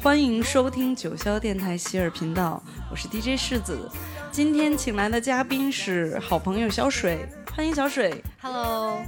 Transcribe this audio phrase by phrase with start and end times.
[0.00, 3.90] 欢迎收听九霄电台希尔频道，我是 DJ 世子。
[4.30, 8.22] 今天请来的嘉宾是好朋友小水，欢迎小水。
[8.40, 8.98] Hello，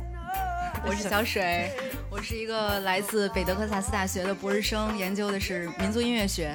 [0.87, 1.71] 我是小水，
[2.11, 6.55] 我是一个来自北德克萨斯大学的博士生，研究的是民族音乐学，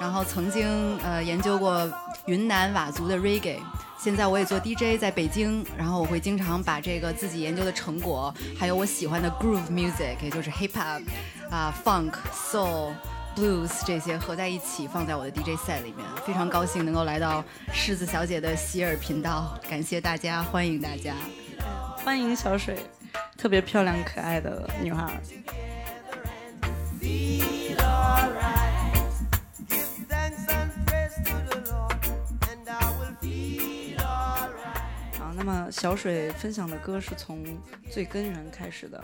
[0.00, 1.90] 然后曾经呃研究过
[2.26, 3.58] 云南佤族的 Reggae。
[3.98, 11.02] 现在我也做 DJ，在北京，然后我会经常把这个自己研究的成果，还有我喜欢的 groove music，也就是 hip hop
[11.48, 12.92] 啊、funk、soul、
[13.36, 21.14] blues 这些合在一起放在我的 DJ set 里面，非常高兴能够来到狮子小姐的希尔频道，感谢大家，欢迎大家。
[22.04, 22.76] 欢迎小水，
[23.36, 25.04] 特别漂亮可爱的女孩。
[35.18, 37.44] 啊，那么小水分享的歌是从
[37.90, 39.02] 最根源开始的。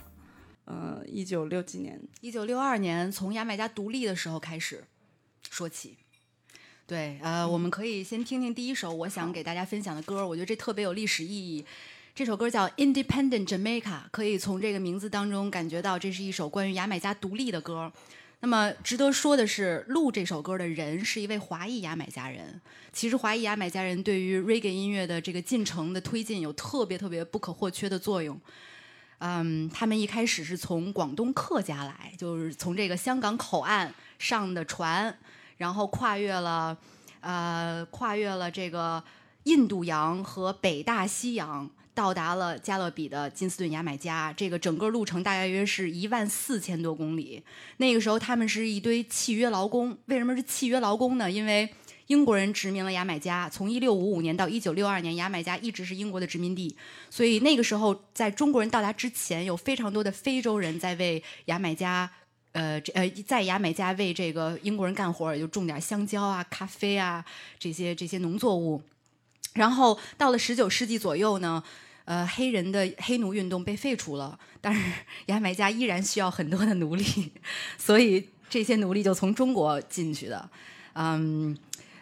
[0.68, 4.84] 呃，一九六几年，一九六二年从牙买加独立的时候开始
[5.48, 5.96] 说起。
[6.86, 11.64] 对，呃，我们可以先听听第一首我想给大家分享的歌，我觉得这特别有历史意义。
[12.14, 13.80] 这首歌叫《Independent Jamaica》，
[14.10, 17.90] 可以从这个名字当中感觉到这是一首关于牙买加独立的歌。
[18.40, 22.60] 那么值得说的是，录这首歌的人是一位华裔牙买加人。
[22.92, 28.38] 其实华裔牙买加人对于 reggae 音乐的这个进程的推进有特别特别不可或缺的作用。
[29.18, 35.16] 嗯，他们一开始是从广东客家来，就是从这个香港口岸上的船，
[35.56, 36.76] 然后跨越了，
[37.20, 39.02] 呃，跨越了这个
[39.42, 44.32] 印度洋和北大西洋，到达了加勒比的金斯顿牙买加。
[44.32, 47.42] 这个整个路程大概约是一万四千多公里。
[47.78, 51.28] 那个时候他们是一堆契约劳工，为什么是契约劳工呢？
[51.28, 51.68] 因为
[52.08, 56.74] 英国人殖民了牙买加，从一六五五年到一九六二年，牙买加一直是英国的殖民地。
[57.10, 62.10] 所以那个时候，在中国人到达之前，有非常多的非洲人在为牙买加，
[62.52, 67.22] 呃，这呃，在牙买加为这个英国人干活，也就种点香蕉啊、咖啡啊
[67.58, 68.82] 这些这些农作物。
[69.52, 71.62] 然后到了十九世纪左右呢，
[72.06, 74.80] 呃，黑人的黑奴运动被废除了，但是
[75.26, 77.04] 牙买加依然需要很多的奴隶，
[77.76, 80.48] 所以这些奴隶就从中国进去的。
[80.94, 81.56] 嗯，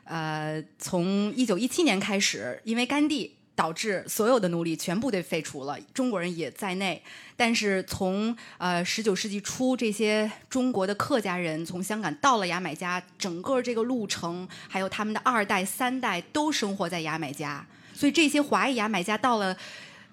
[0.06, 7.02] 呃，从一九一七年开始，因为甘地导致所有的奴隶全部被废除了，中国人也在内。
[7.36, 19.56] 但是从呃十九世纪初，这些中国的客家人从香港到了牙买加，整个这个路程，还有他们的二代、三代都生活在牙买加，所以这些华裔牙买加到了。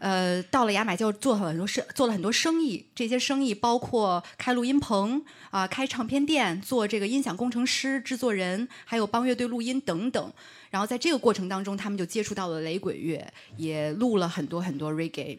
[0.03, 2.85] 呃，到了牙买加做了很多生，做了很多生意。
[2.93, 10.33] 这些生意包括开录音棚啊、开唱片店、做这个音响工程师、制作人，还有帮乐队录音等等。
[10.69, 15.37] 然后在这个过程当中，他们就接触到了雷鬼乐，也录了很多很多 reggae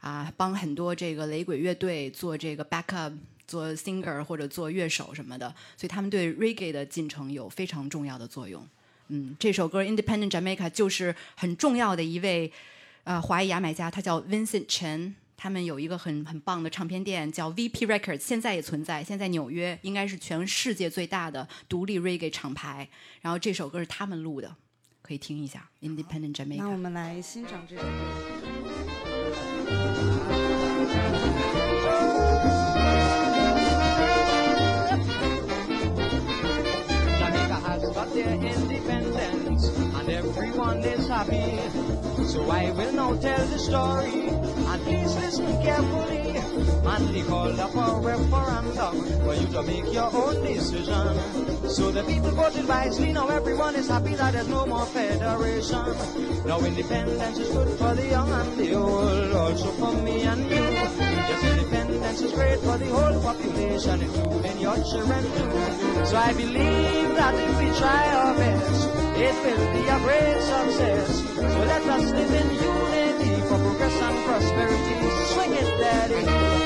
[0.00, 3.14] 啊，帮很多这个雷鬼乐队做这个 backup。
[3.44, 8.66] 做 singer 或者做乐手什么的，所以他们对 reggae 的进程有非常重要的作用。
[9.08, 12.50] 嗯，这首歌《Independent Jamaica》就是很重要的一位
[13.04, 15.14] 呃华裔牙买加，他叫 Vincent Chen。
[15.34, 22.88] 他们有一个很很棒的唱片店叫 VP Records，现在也存在，现在纽约应该是全世界最大的独立 reggae 厂牌。
[23.20, 24.54] 然后这首歌是他们录的，
[25.00, 26.62] 可以听一下《Independent Jamaica》。
[26.76, 27.88] 们来欣赏这首歌。
[37.18, 39.66] Jamaica has got their independence
[39.96, 42.11] and everyone is happy.
[42.32, 46.38] So I will now tell the story and please listen carefully.
[46.38, 51.68] And they called up a referendum for you to make your own decision.
[51.68, 53.12] So the people voted wisely.
[53.12, 55.84] Now everyone is happy that there's no more federation.
[56.46, 60.56] Now independence is good for the young and the old, also for me and you.
[60.56, 61.51] Yes,
[62.12, 66.04] independence is great for the whole population, including your children too.
[66.04, 71.22] So I believe that if we try our best, it will be a great success.
[71.36, 74.96] So let us live in unity for progress and prosperity.
[75.32, 76.62] Swing it, daddy.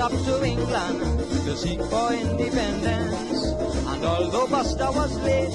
[0.00, 0.98] Up to England
[1.44, 3.59] to seek for independence.
[4.00, 5.52] And although Buster was late,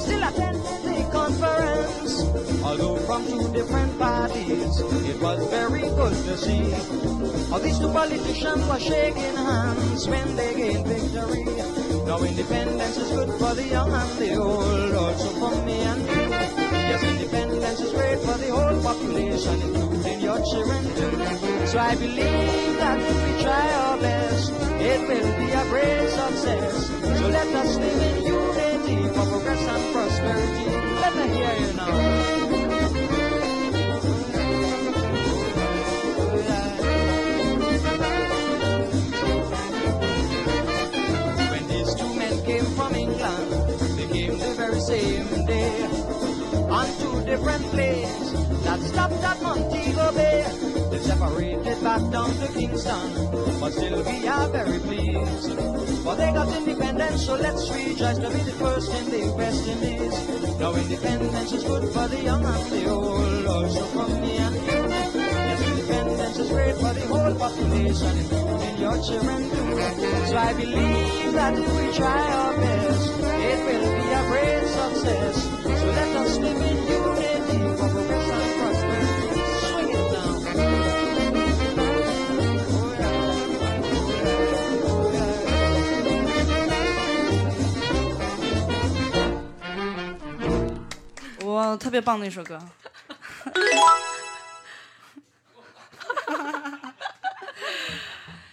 [0.00, 2.22] still attended the conference.
[2.64, 6.70] Although from two different parties, it was very good to see
[7.50, 11.44] how these two politicians were shaking hands when they gained victory.
[12.06, 16.21] Now independence is good for the young and the old, also for me and you.
[17.72, 21.66] Yes, is great for the whole population, including your children too.
[21.68, 26.86] So I believe that if we try our best, it will be a great success.
[27.18, 30.66] So let us live in unity for progress and prosperity.
[31.00, 32.71] Let me hear you now.
[47.32, 48.32] Different place
[48.64, 50.44] that stopped at Montego Bay.
[50.90, 53.08] They separated back down to Kingston,
[53.58, 55.52] but still we are very pleased.
[56.04, 60.14] For they got independence, so let's rejoice to be the first in the West Indies.
[60.60, 64.80] Now independence is good for the young and the old, also for me and you.
[64.92, 69.72] Yes, independence is great for the whole population, including your children too.
[70.28, 73.08] So I believe that if we try our best,
[73.48, 75.36] it will be a great success.
[75.80, 77.01] So let us live in unity
[91.76, 92.60] 特别棒的一首歌。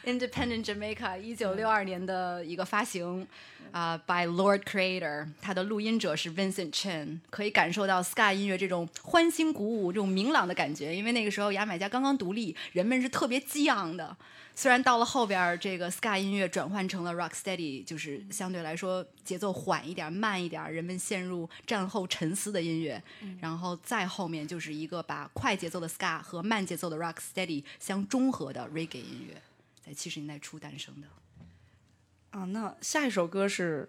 [0.05, 3.27] Independent Jamaica 一九六二年的一个发行，
[3.71, 10.95] 啊、by Lord Creator，他的录音者是 Vincent Chen，可以感受到 ska 音乐这种欢欣鼓舞、这种明朗的感觉。
[10.95, 14.17] 因为那个时候牙买加刚刚独立，人们是特别激昂的。
[14.59, 23.01] 虽然到了后边儿，这个 ska 音乐转换成了 rock steady，就是相对来说节奏缓一点、慢一点，人们陷入战后沉思的音乐。
[23.39, 29.41] 然后再后面就是一个把快节奏的 ska 和慢节奏的 rock steady 相中和的 reggae 音乐。
[29.81, 31.07] 在七十年代初诞生的。
[32.31, 33.87] 啊，那下一首歌是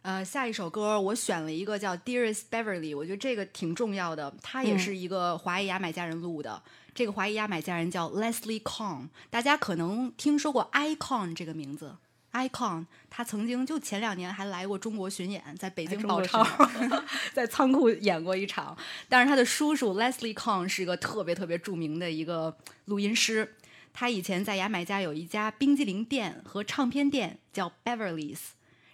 [0.00, 4.34] 呃，下一首歌我选了一个叫《Dearest Beverly》，我觉得这个挺重要的。
[4.40, 6.62] 它也是一个华裔牙买加人录的。
[6.94, 11.96] 这个华裔牙买加人叫 Leslie Con，大家可能听说过 Icon 这个名字。
[12.32, 16.46] Icon，他曾经就前两年还来过中国巡演，在北京中国宝钞，
[17.32, 18.76] 在仓库演过一场。
[19.08, 22.56] 但是他的叔叔 Leslie Con 是个特别特别著名的一个
[22.86, 23.54] 录音师。
[23.92, 28.38] 他以前在牙买加有一家冰激凌店和唱片店，叫 Beverly's。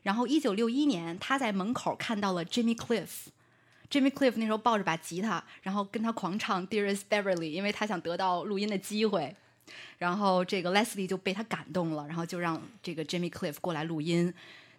[0.03, 3.27] 然后一九六一年，他在门口看到了 Jimmy Cliff。
[3.91, 9.35] Jimmy Cliff 那时候抱着把吉他，然后跟他狂唱《Dearest Beverly》，因为他想得到录音的机会。
[9.99, 14.33] 然后这个 Leslie 就被他感动了，然后就让这个 Jimmy Cliff 过来录音。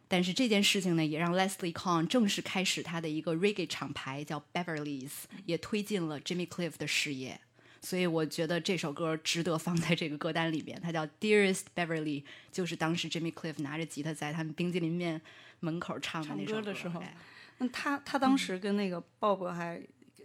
[0.08, 5.12] 但是这件事情呢，也让 Leslie Con 正式开始他的一个 reggae 厂牌，叫 Beverly's，
[5.46, 7.39] 也推进了 Jimmy Cliff 的事业。
[7.82, 15.22] 所以我觉得这首歌值得放在这个歌单里边，它叫《Dearest Beverly》，就是当时 Jimmy Cliff 拿着吉他在他们冰激凌面
[15.60, 17.13] 门口唱的那首唱歌的时候哎
[17.60, 19.80] 那他他当时跟那个鲍勃还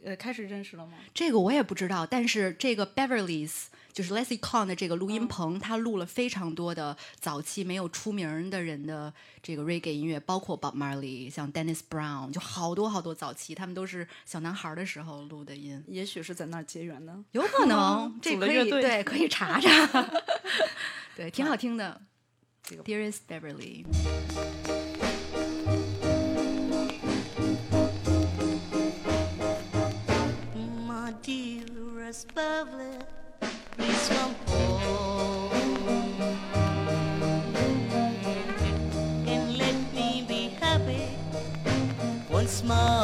[0.05, 0.95] 呃开始认识了吗？
[1.13, 9.13] 这个我也不知道，但是这个 Beverly's 就是 Leslie Con 的这个录音棚，他录了非常多的早期没有出名儿的人的
[9.43, 17.17] 这个 reggae 音乐，包括 Bob Marley、像 Dennis Brown，就好多好多早期，他们都是小男孩儿的时候录的音，也许是在那儿结缘的。
[17.33, 20.11] 有可能 这可以对可以查查，
[21.17, 22.03] 对，挺好听的。
[22.63, 23.85] 这个 Dearest Beverly。
[32.15, 32.95] spavle
[33.77, 35.51] nisam pol.
[39.27, 41.09] And let me be happy
[42.31, 43.04] once more.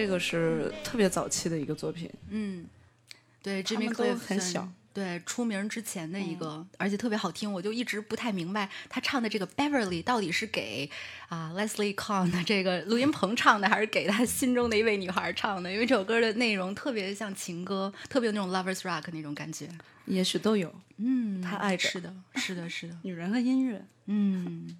[0.00, 2.64] 这个是特别早期的一个作品，嗯，
[3.42, 4.66] 对他，Jimmy Cliff 很小。
[4.92, 10.90] 对，出名之前的一个，而且特别好听，我就一直不太明白他唱的这个 Beverly 到底是给
[11.28, 15.70] 啊 Leslie Con 的这个录音棚唱的，还是给他心中的一位女孩唱的？
[15.70, 19.68] 因为这首歌的内容特别像情歌，特别有那种 lovers rock 那种感觉。
[20.06, 23.84] 也许都有嗯，他爱着是的，是的，是的，女人和音乐。
[24.06, 24.76] 嗯，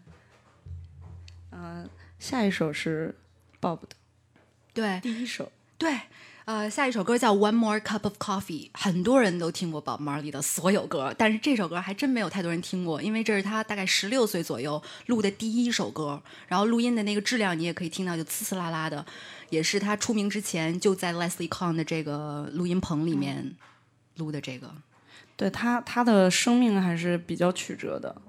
[1.52, 3.14] 嗯、下一首是
[3.60, 3.90] Bob 的
[4.80, 5.00] 对。
[5.00, 6.00] 第一首，对。
[6.46, 19.04] 呃，下一首歌叫《One More Cup of Coffee》，很多人都听过 Bob Marley 的所有歌，但是这首歌还真没有太多人听过，因为这是他大概十六岁左右录的第一首歌，然后录音的那个质量你也可以听到就呲呲啦啦的，
[19.50, 23.54] 也是他出名之前就在 Leslie Kahn 的这个录音棚里面
[24.16, 24.74] 录的这个。
[25.36, 28.20] 对他他的生命还是比较曲折的，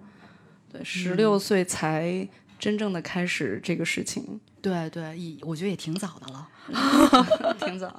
[0.71, 2.27] 对，十六岁才
[2.59, 6.47] 真正的开始这个事情，对对，也我觉得也挺早的了。
[7.59, 7.95] 挺早。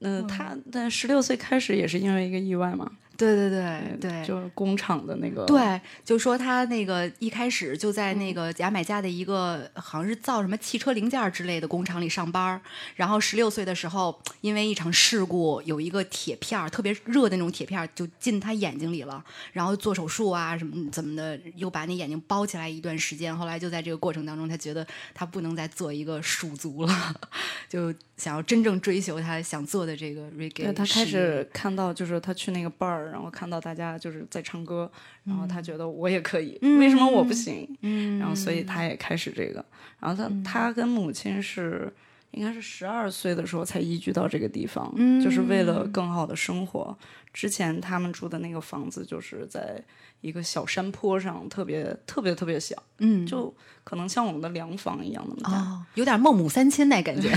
[0.00, 12.60] 嗯、他在十六岁开始也是因为一个意外嘛，对对对对，就是工厂的那个，对，就说他那个一开始就在那个牙买加的一个好像是造什么汽车零件儿之类的工厂里上班儿，
[12.96, 23.36] 然后十六岁的时候，因为一场事故，有一个铁片儿特别热的那种铁片儿就进他眼睛里了，然后做手术啊什么怎么的，又把那眼睛包起来一段时间。
[23.36, 27.14] 后来就在这个过程当中，他觉得他不能再做一个鼠族了，
[27.68, 34.90] 就想要真正追求他想做的这个 reggae 对他开始看到，就是他去那个 bar，然后看到大家就是在唱歌，
[35.24, 37.68] 然后他觉得我也可以，为什么我不行？
[37.82, 39.64] 嗯，然后所以他也开始这个。
[40.00, 41.92] 然后他、他跟母亲是
[42.32, 44.92] 应该是十二岁的时候才移居到这个地方，
[45.22, 46.96] 就是为了更好的生活。
[47.32, 49.82] 之前他们住的那个房子就是在
[50.20, 55.58] 一个小山坡上，特别特别特别小，嗯就可能像我们的凉房一样那么大。
[55.58, 57.28] 哦，有点孟母三迁那感觉。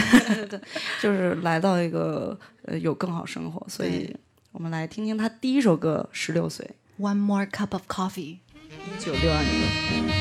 [1.02, 4.16] 就是来到一个呃有更好生活，所以
[4.52, 8.16] 我们来听听他第一首歌《十六岁 One more cup of coffee。》，
[8.56, 10.17] 一九六二年。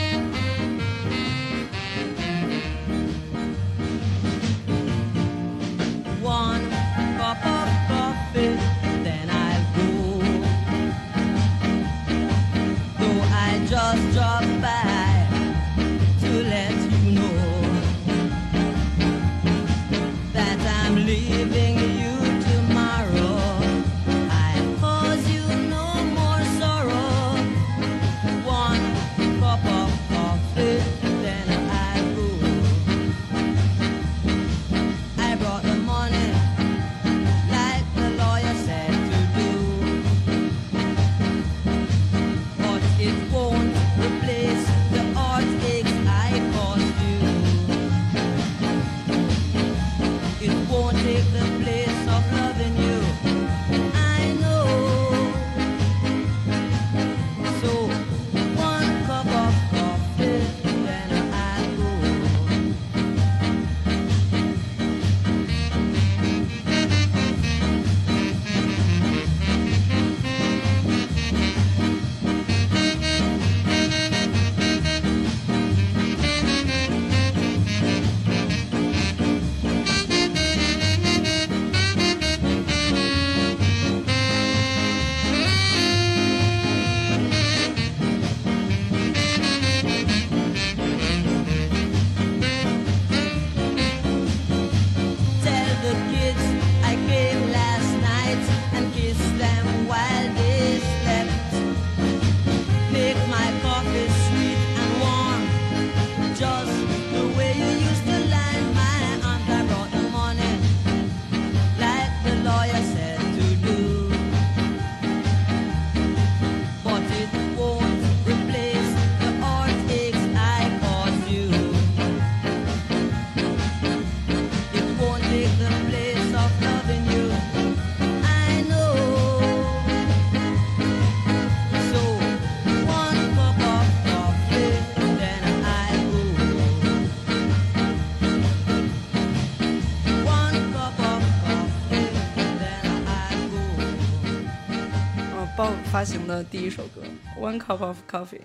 [146.06, 147.02] 行的第一首歌
[147.40, 148.38] 《One Cup of Coffee》，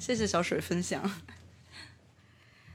[0.00, 1.08] 谢谢小水分享。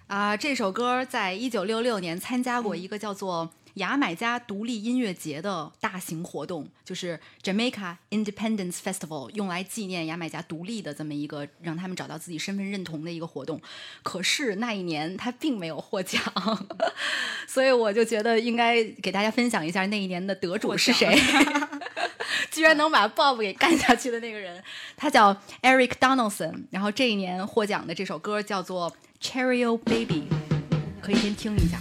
[0.08, 13.60] 啊、这首歌在一九六六年参加过一个叫做牙买加独立音乐节的大型活动，就是 Jamaica Independence Festival，用来纪念牙买加独立的这么一个让他们找到自己身份认同的一个活动。
[14.04, 16.23] 可是那一年他并没有获奖，
[17.45, 21.13] 所以我就觉得应该给大家分享一下那一年的得主是谁。
[22.60, 24.62] 居然能把 Bob 给干下去的那个人，
[24.98, 26.65] 他叫 Eric Donaldson。
[26.69, 28.91] 然后这一年获奖的这首歌叫做
[29.26, 30.28] 《Cherry O Baby》，
[31.02, 31.80] 可以先听一下。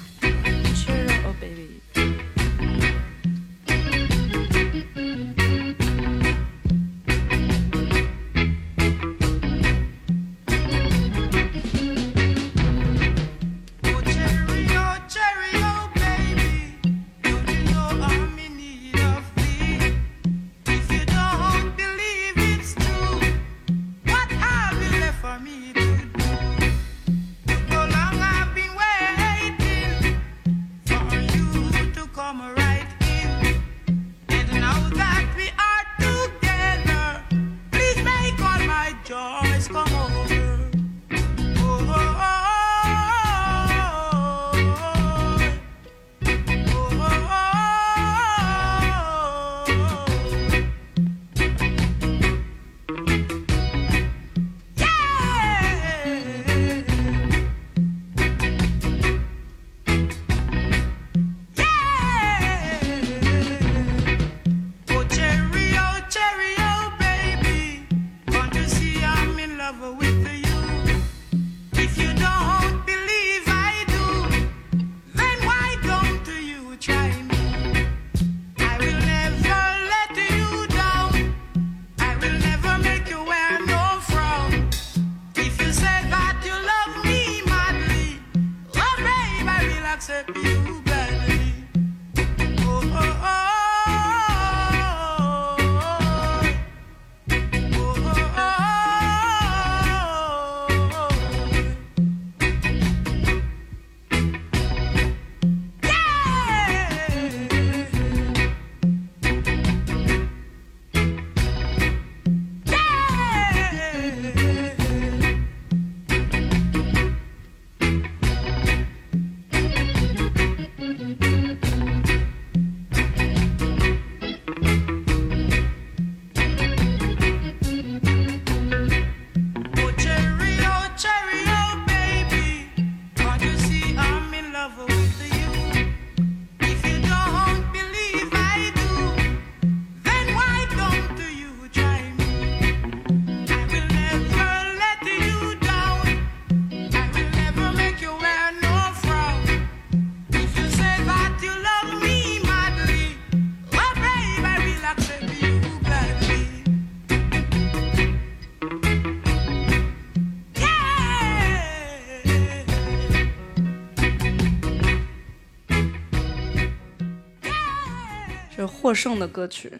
[168.88, 169.70] 获胜的歌曲，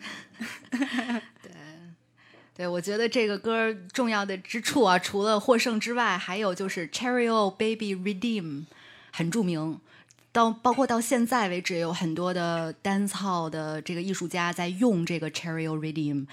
[0.68, 1.50] 对，
[2.54, 8.66] 对我觉得这个歌重要的之处啊，除了获胜之外，还有就是 Cherry O Baby Redeem
[9.10, 9.80] 很著名。
[10.38, 16.26] 到包括到现在为止，有很多的单操的这个艺术家在用这个 Cheerio Redeem。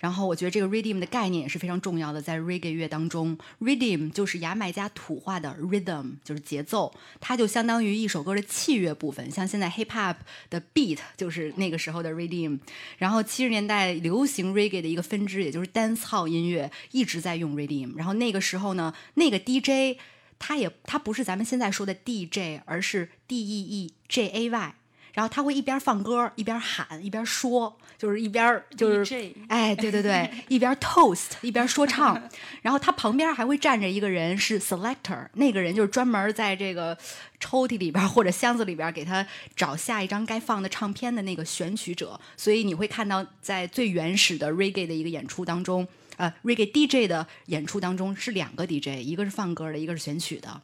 [0.00, 9.30] 然后我觉得这个 Redeem 的概念也是非常重要的，在 Reggae 乐当中，Redeem 就是牙买加土话的 Rhythm，就是节奏，它就相当于一首歌的器乐部分。
[9.30, 10.16] 像现在 Hip Hop
[10.50, 12.58] 的 Beat 就是那个时候的 Redeem。
[12.98, 17.94] 然后七十年代流行 Reggae 的一个分支，也就是单操音乐，一直在用 Redeem。
[17.96, 20.00] 然后那个时候呢，那个 DJ
[20.44, 24.74] 他也他不是咱们现在说的 DJ，而是 D E E J A Y。
[25.14, 32.18] 然后他会一边放歌一边喊一边说，就是一边就是 DJ 哎，对对对， 一边 toast 一边说唱，
[32.62, 36.96] 然后他旁边还会站着一个人是 selector，那个人就是专门在这个
[37.38, 50.62] 抽屉里边或者箱子里边给他找下一张该放的唱片的那个选取者，所以你会看到在最原始的 reggae 的一个演出当中，呃，reggae DJ 的演出当中是两个 DJ，一个是放歌的，一个是选曲的。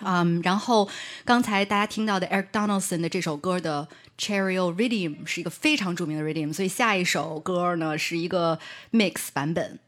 [0.00, 0.88] 嗯，然后
[1.24, 8.58] 刚才大家听到的 Eric Donaldson 的这首歌的 Cheerio Rhythm 是一个非常著名的 Rhythm，所以下一首歌呢是一个
[8.92, 9.78] mix 版本，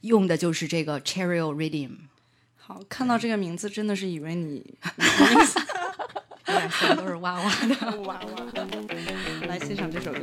[0.00, 1.90] 用的就是这个 Cheerio Rhythm。
[2.56, 4.74] 好，看到这个名字真的是以为你
[6.46, 8.00] 有点像都是哇哇的。
[8.00, 8.20] 哇哇，
[9.46, 10.18] 来欣赏这首歌。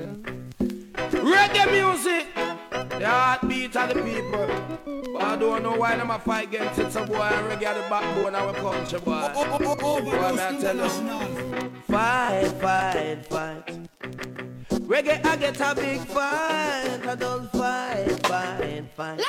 [1.24, 2.28] Reggae music,
[2.98, 4.48] the heartbeat of the people.
[5.14, 6.92] But I don't know why them a fight against it.
[6.92, 9.32] Some boy and reggae the backbone of our country, boy.
[9.34, 10.90] Boy, man, I tell you.
[11.88, 13.90] fight, fight, fight.
[14.88, 17.08] Reggae, I get a big fight.
[17.08, 19.20] I don't fight, fight, fight.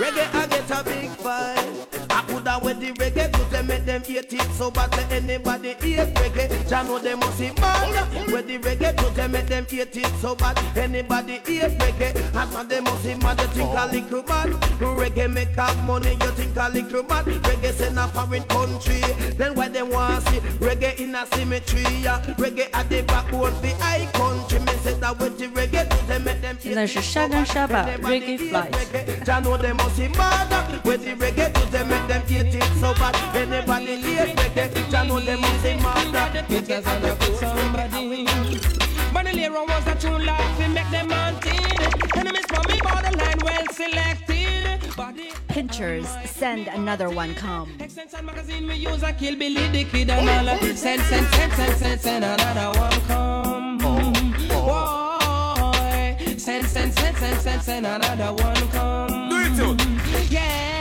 [0.00, 2.13] Reggae, I get a big fight.
[2.23, 5.11] I could have with the reggae to them make them hate it so bad that
[5.11, 6.69] anybody hate reggae.
[6.69, 8.31] Jah know them must see mad.
[8.31, 12.15] With the reggae to them make them hate it so bad anybody hate reggae.
[12.35, 13.39] And man them must see mad.
[13.39, 14.49] You think a little bad.
[14.79, 16.11] Reggae make up money.
[16.11, 17.25] You think a little bad.
[17.25, 19.01] Reggae send a foreign country.
[19.37, 21.81] Then why they want see reggae in a symmetry?
[22.01, 22.21] Yeah.
[22.37, 24.59] Reggae at the backbone for high country.
[24.59, 27.01] Me say that with the reggae to them make them hate 现在 it 是 so
[27.01, 28.71] 沙干 bad 沙把 anybody Reggae hate Flight。
[28.73, 29.25] reggae.
[29.25, 30.49] Jah know them must see mad.
[30.85, 33.16] With the reggae to them make them hate it so bad.
[33.34, 34.90] Anybody hate reggae.
[34.90, 36.46] Jah know them must see mad.
[36.48, 38.26] Pictures and I put somebody.
[39.12, 42.16] But the lyric was a true life, it make them haunted.
[42.16, 44.96] Enemies for me borderline well selected.
[44.96, 47.70] Body Pinchers send another one come.
[47.80, 51.76] Extension magazine me use a kill Billy the kid and all Send, send, send, send,
[51.76, 53.78] send, send another one come
[54.48, 59.76] Boy Send, send, send, send, send, send another one come Do it, you.
[60.28, 60.73] Yeah For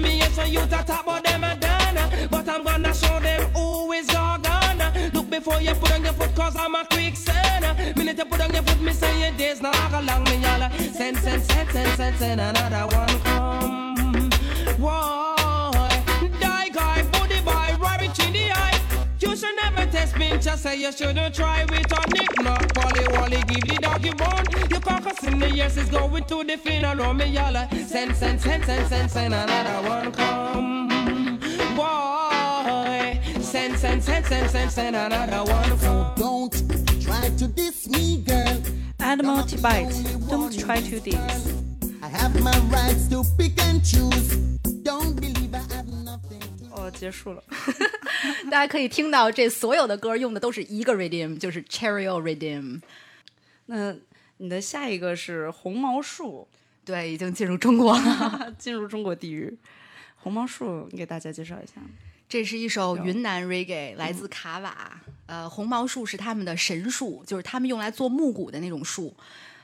[0.00, 3.50] me hear some youth a talk about them a done But I'm gonna show them
[3.52, 8.18] who is Gargana Look before you put on your foot cause I'm a quicksand Minute
[8.18, 11.42] you put on your foot me say your days not along me y'all Send, send,
[11.42, 14.30] send, send, send, send another one come.
[14.78, 15.53] Why?
[20.18, 23.78] Never test me, say you shouldn't try with a nick knock Polly Wally, give the
[23.80, 28.16] doggy bone You carcass in the years is going to the funeral me y'all Send,
[28.16, 31.38] send, send, send, send, send another one come
[31.76, 38.22] Boy Send, send, send, send, send, send another one come Don't try to diss me,
[38.22, 38.62] girl.
[39.00, 39.92] Animal Bite,
[40.28, 44.36] Don't try to this。I have my rights to pick and choose.
[44.82, 46.03] Don't believe I have nothing to
[46.84, 47.42] 哦，结束了。
[48.50, 52.82] 大家可以听到，这所有的歌用的都是一个 rhythm，就是 Cherry O rhythm。
[53.66, 53.94] 那
[54.36, 56.46] 你的下一个是红毛树，
[56.84, 58.54] 对，已经进入中国了。
[58.58, 59.56] 进入中国地域。
[60.16, 61.74] 红毛树，你给大家介绍一下。
[62.28, 65.00] 这是一首云南 reggae，来自卡瓦。
[65.26, 69.14] 呃，红毛树是他们的神树，就是他们用来做木鼓的那种树。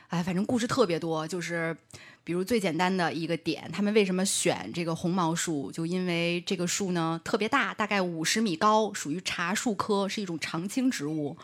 [0.07, 1.75] 哎，反正故事特别多，就是
[2.23, 5.71] 比如最简单的一个点，他们为什么选这个红毛树？
[5.71, 11.35] 就因为这个树呢特别大，大概五十米高，属于茶树科，是一种常青植物。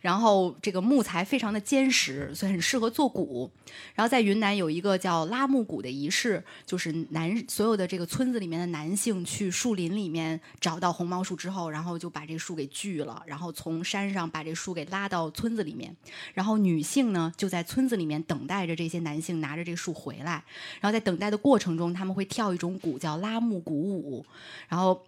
[0.00, 3.50] 然后这个木材非常的坚实，所以很适合做鼓。
[3.94, 15.96] 然后在云南有一个叫拉木鼓的仪式，就是男所有的这个村子里面的男性去树林里面找到红毛树之后，然后就把这树给锯了，然后从山上把这树给拉到村子里面，
[16.34, 20.42] 然后女性呢就在村子里面等待着这些男性拿着这树回来，来
[20.80, 24.26] 然后在等待的过程中，他们会跳一种鼓叫拉木鼓舞，
[24.68, 25.04] 然后。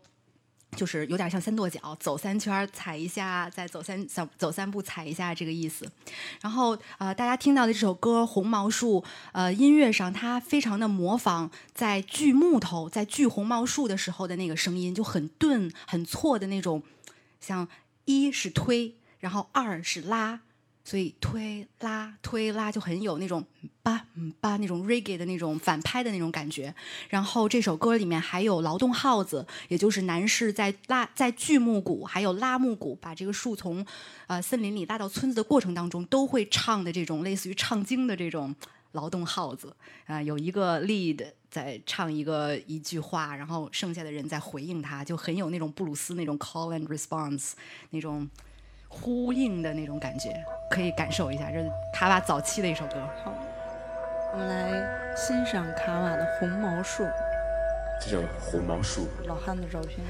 [0.74, 5.90] 就是有点像三跺脚，走三圈踩一下，再走三走走三步踩一下这个意思。
[6.42, 9.00] 然后呃，大家听到的这首歌《红毛树》，
[9.32, 16.82] 呃，音乐上它非常的模仿在锯木头、在锯红毛树的时候的那个声音，就很钝、很错的那种，
[17.40, 17.66] 像
[18.04, 20.40] 一是推，然后二是拉。
[20.86, 23.44] 所以推拉推拉就很有那种
[23.82, 26.72] 吧嗯吧那种 reggae 的那种反拍的那种感觉。
[27.08, 33.84] 然后这首歌里面还有劳动号子，也就是男士在拉在锯木鼓还有拉木鼓，把这个树从
[34.28, 38.54] 呃森林里拉到村子的过程当中，都会唱的这种类似于唱经的这种
[38.92, 39.74] 劳动号子
[40.06, 47.54] 啊、有一个 lead 在唱一个一句话，然后剩下的人在回应他，就很有那种布鲁斯那种 call and response
[47.90, 48.30] 那种。
[49.00, 52.94] 呼应的那种感觉，可以感受一下，这是卡瓦早期的一首歌。
[53.22, 53.32] 好
[54.32, 57.04] 我们来欣赏卡瓦的《红毛树》，
[58.00, 59.06] 这叫红毛树。
[59.24, 60.00] 老汉的照片。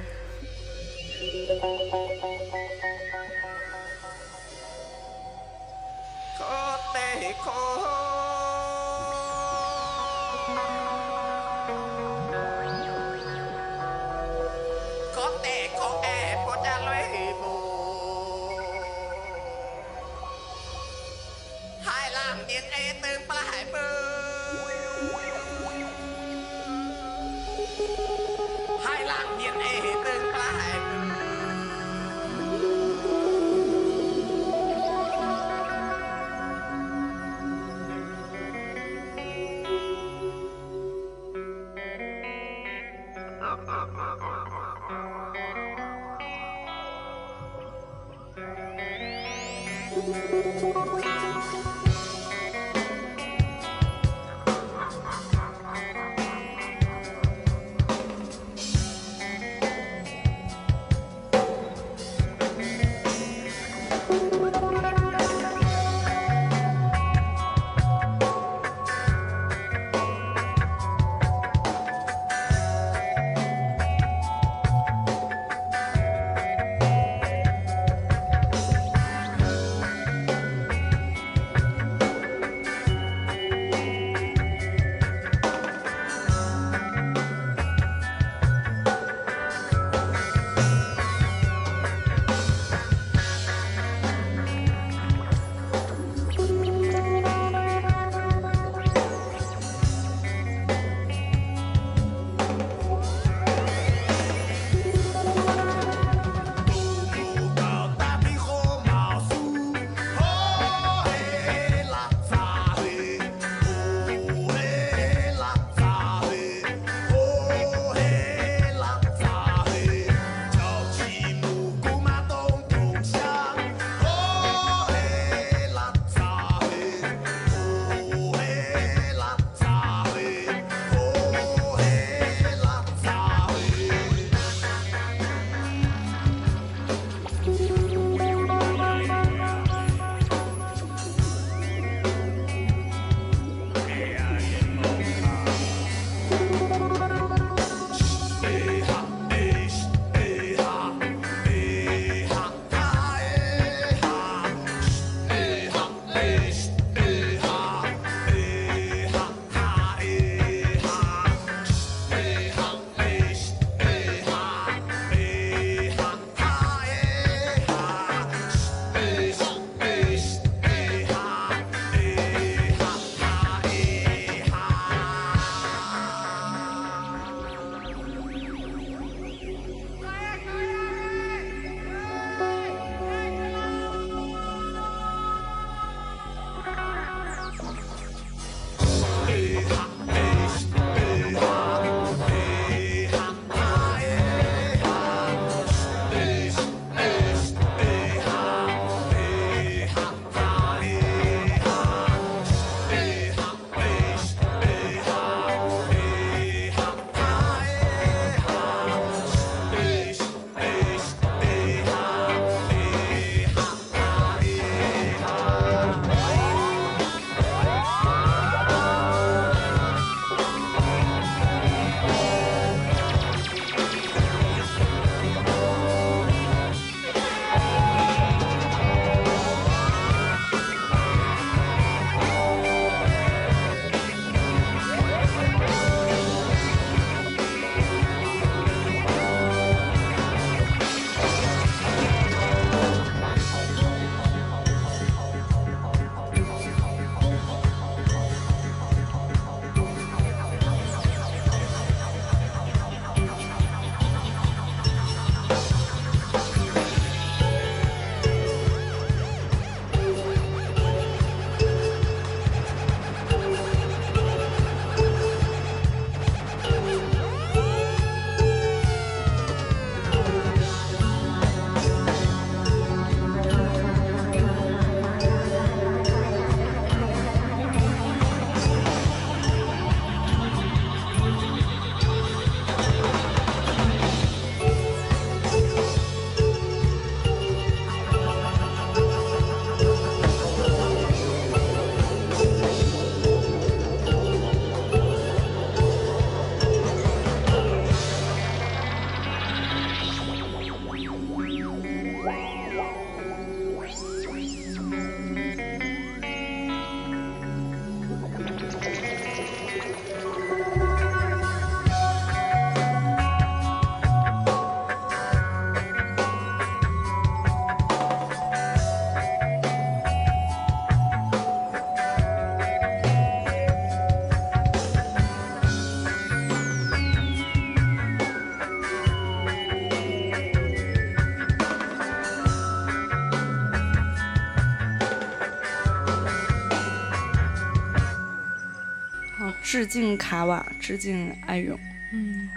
[339.68, 341.76] 致敬卡瓦，致敬艾勇。
[342.12, 342.48] 嗯，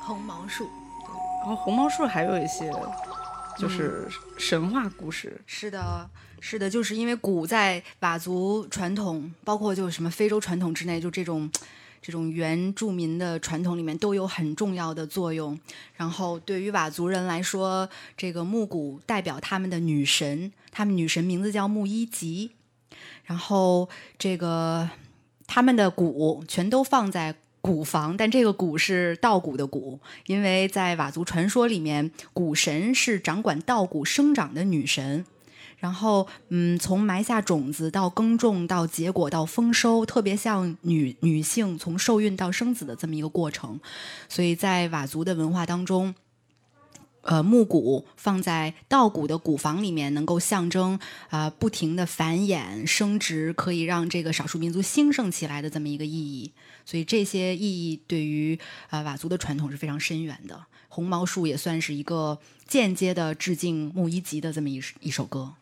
[0.00, 0.66] 红毛树
[1.40, 2.72] 然后红毛树还有一些
[3.58, 6.08] 就是神话故事，是的，
[6.40, 11.50] 是的，就是因为鼓在佤族传统，包括就是什么非洲传统之内，就这种
[12.00, 15.60] 这种原住民的传统里面都有很重要的作用。
[15.94, 22.52] 然后对于佤族人来说，这个木鼓代表他们的女神，他们女神名字叫木依吉。
[23.26, 23.86] 然后
[24.18, 24.88] 这个
[25.46, 35.26] 他们的鼓全都放在鼓房，但这个鼓是稻谷的谷，因为在佤族传说里面，鼓神是掌管稻谷生长的女神。
[35.78, 43.78] 然后，嗯，从埋下种子到耕种到结果到丰收，特别像女女性从受孕到生子的这么一个过程。
[44.26, 46.14] 所以在佤族的文化当中，
[47.26, 56.52] 呃，木鼓放在稻谷的谷房里面，能够象征啊、不停的繁衍生殖，可以让这个少数民族兴盛起来的这么一个意义。
[56.84, 58.58] 所以这些意义对于
[58.90, 60.64] 啊、佤族的传统是非常深远的。
[60.88, 65.52] 红毛树也算是一个间接的致敬木一吉的这么一一首歌。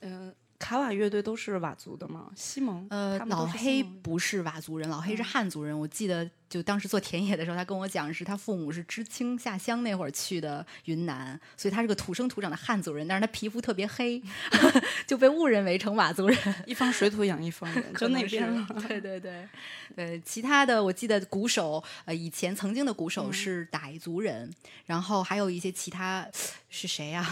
[0.00, 2.30] 嗯、卡瓦乐队都是佤族的吗？
[2.36, 5.76] 西蒙，呃，老黑不是佤族人，老黑是汉族人。
[5.76, 14.22] 我记得就当时做田野的时候，他跟我讲是他父母是知青下乡那会儿去的云南，所以他是个土生土长的汉族人，但是他皮肤特别黑，
[15.06, 16.54] 就被误认为成佤族人。
[16.66, 18.66] 一方水土养一方人， 就那边了。
[18.86, 19.48] 对 对对，
[19.96, 24.48] 对，其他的我记得鼓手，呃，以前曾经的鼓嗯手是傣族人，
[24.86, 26.28] 然后还有一些其他
[26.70, 27.22] 是谁呀、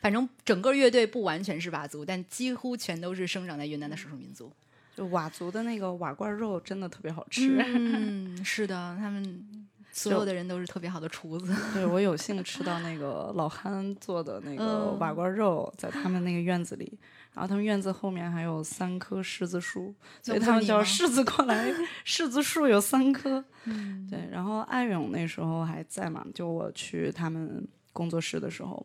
[0.00, 4.52] 反正整个乐队不完全是佤族，但几乎全都是生长在云南的少数民族。
[4.98, 7.56] 就佤族的那个瓦罐肉真的特别好吃。
[7.62, 11.54] 嗯，是的，他们所有的人都是特别好的厨子。
[11.72, 16.98] 对我有幸吃到那个老憨做的那个嗯瓦罐肉，在他们那个院子里，
[17.32, 21.72] 然后他们院子后面还有三棵柿子树，所以他们叫柿子过来，
[22.04, 23.44] 柿子树有三棵。
[23.66, 28.84] 嗯 对，然后艾勇那时候还在嘛，就我去他们工作室的时候，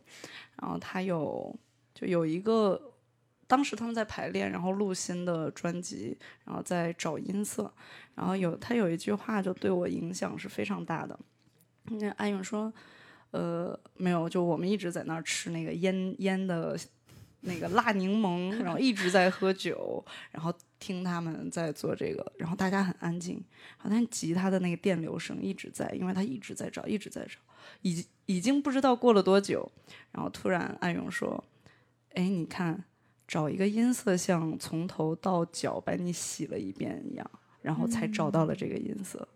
[0.61, 1.59] 然后他有
[1.95, 2.79] 就有一个，
[3.47, 7.71] 当时他们在排练，然后录新的专辑，然后在找音色，
[8.15, 11.17] 然后有他有一句话就对我影响是非常大的。
[11.85, 12.73] 那艾勇说，
[13.31, 16.77] 呃，没有，就我们一直在那儿吃那个腌腌的。
[17.45, 23.43] 那个辣柠檬，然后一直在喝酒，然后听他们在做这个，然后大家很安静，
[23.75, 27.37] 好像吉他的那个电流声一直在，因为他一直在找，一直在找，
[27.81, 29.69] 已已经不知道过了多久，
[30.13, 31.43] 然后突然艾勇说
[32.15, 32.85] ：“哎，你看，
[33.33, 37.31] 找一个音色像从头到脚把你洗了一遍一样，
[37.63, 39.27] 然后才找到了这个音色。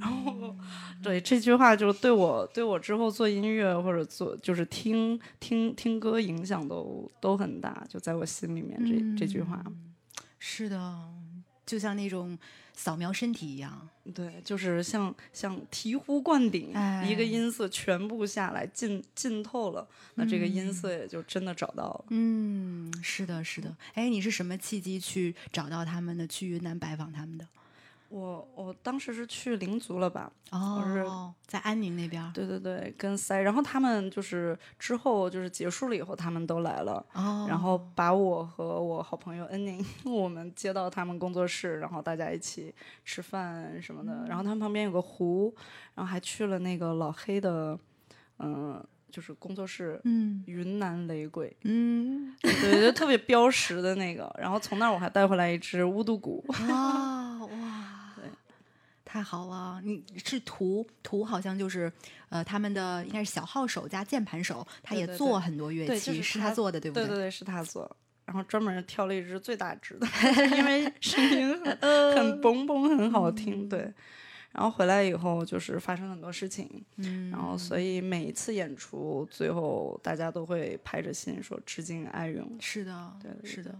[0.00, 0.56] 然后，
[1.02, 9.62] 对这句话就对我对我之后做音乐或者做就是听听听歌影响都都很大，就在我心里面这、这句话。
[10.38, 10.78] 是的，
[11.66, 12.38] 就像那种
[12.72, 13.88] 扫描身体一样。
[14.14, 22.04] 对，就是像像醍醐灌顶，一个哎音色全部下来浸浸透了，那这个音色也就真的找到了。
[22.10, 23.76] 嗯，是的，是的。
[23.94, 27.46] 哎，你是什么契机去找到他们的，去云南拜访他们的？
[28.08, 30.30] 我我当时是去灵族了吧？
[30.52, 32.30] 我是哦，在安宁那边。
[32.32, 42.72] 对对对，跟塞，然后他们就是之后就是结束了以后，他们都来了，哦，然后把我和我好朋友恩宁， 我们接到他们工作室，然后大家一起
[43.04, 44.24] 吃饭什么的。
[44.28, 45.54] 然后他们旁边有个湖，
[45.94, 47.78] 然后还去了那个老黑的，
[48.38, 54.32] 嗯、就是工作室，嗯云南雷鬼，嗯，对，就特别 标识的那个。
[54.38, 57.25] 然后从那儿我还带回来一只乌杜鼓，哇哇，对，
[59.16, 59.80] 太好了！
[59.82, 61.90] 你是图图好像就是
[62.28, 67.96] 呃，他们的应该是小号手加键盘手，他也做很多乐对，器，就是是他做的，对不对对对，是他做。
[68.26, 70.06] 然后专门挑了一只最大只的，
[70.54, 71.78] 因为声音很
[72.14, 73.66] 很嘣嘣，很好听。
[73.66, 73.90] 对，
[74.52, 82.58] 然后回来以后就是发生很多事情，嗯，然后所以每一次演出最后大家都会拍着心说致敬艾勇。
[82.60, 83.74] 是的，对对对是的，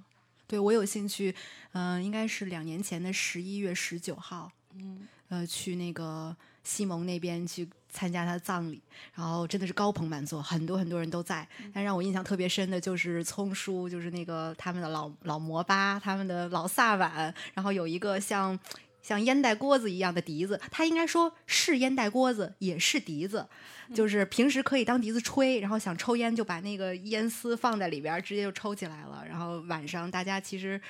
[0.47, 1.35] 对我有兴趣，
[1.73, 8.81] 嗯、应该是两年前的十一月十九号，嗯，呃，去那个西蒙那边去参加他的葬礼，
[9.15, 11.47] 然后真的是高朋满座，很多很多人都在。
[11.73, 18.59] 但让我印象特别深的就是聪叔，就是那个他们的老老摩巴，他们的老萨碗，然后有一个像。
[19.03, 23.47] 像烟袋锅子一样的笛子，他应该说是烟袋锅子，也是笛子，
[23.95, 29.25] 就是平时可以当笛子吹，然后想抽烟就把那个烟丝放在里边，直接就抽起来了。
[29.25, 30.81] 然后晚上大家其实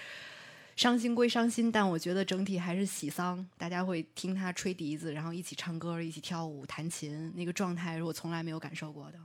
[0.76, 3.44] 伤心归伤心，但我觉得整体还是喜丧。
[3.56, 9.18] 大家会听他吹笛子，然后一起唱歌、一起跳舞、弹琴，那个状态是我从来没有感受过的。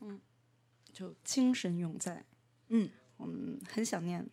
[0.00, 0.18] 嗯
[0.92, 2.24] 就精神永在。
[2.68, 4.26] 嗯，我们很想念。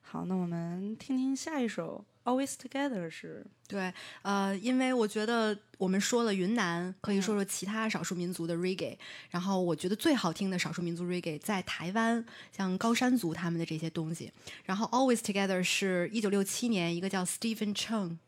[0.00, 3.92] 好，那我们听听下一首《Always Together》是对，
[4.22, 8.96] 呃，因为我觉得我们说了云南，可以说说其他少数民族的 reggae。
[9.30, 12.24] 然后我觉得最好听的少数民族 reggae 在台湾，
[12.56, 14.30] 像高山族他们的这些东西。
[14.64, 18.18] 然后《Always Together》是一九六七年一个叫 Stephen Chung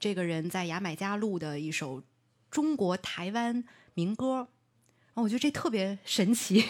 [0.00, 2.02] 这个人在牙买加录的一首
[2.50, 4.48] 中国台湾民歌。
[5.14, 6.64] 哦我觉得这特别神奇，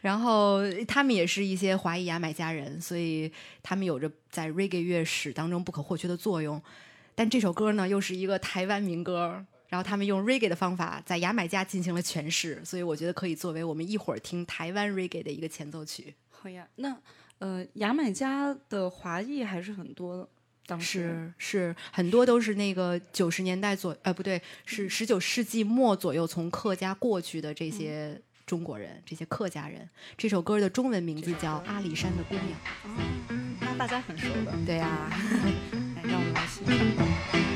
[0.00, 3.30] 然后他们也是一些华裔牙买加人，所以
[3.62, 6.62] 他们有着在 reggae 乐史当中不可或缺的作用。
[7.14, 16.14] 但这首歌呢，又是一个台湾民歌，然后他们用 reggae 的方法在牙买加进行了诠释，所以我觉得可以作为我们一会儿听台湾 reggae 的一个前奏曲。
[16.30, 16.66] 好呀。
[16.76, 16.96] 那
[17.40, 20.28] 呃，牙买加的华裔还是很多的，
[20.66, 29.86] 当时是是，很多都是那个九十年代左，呃，不对，是十九世纪末左右从客家过去的这些中国人，这些客家人。
[30.16, 32.46] 这首歌的中文名字叫《阿里山的姑娘》。
[33.60, 34.54] 那大家很熟的。
[34.64, 35.52] 对呀、来，
[36.08, 37.47] 让我们来欣赏。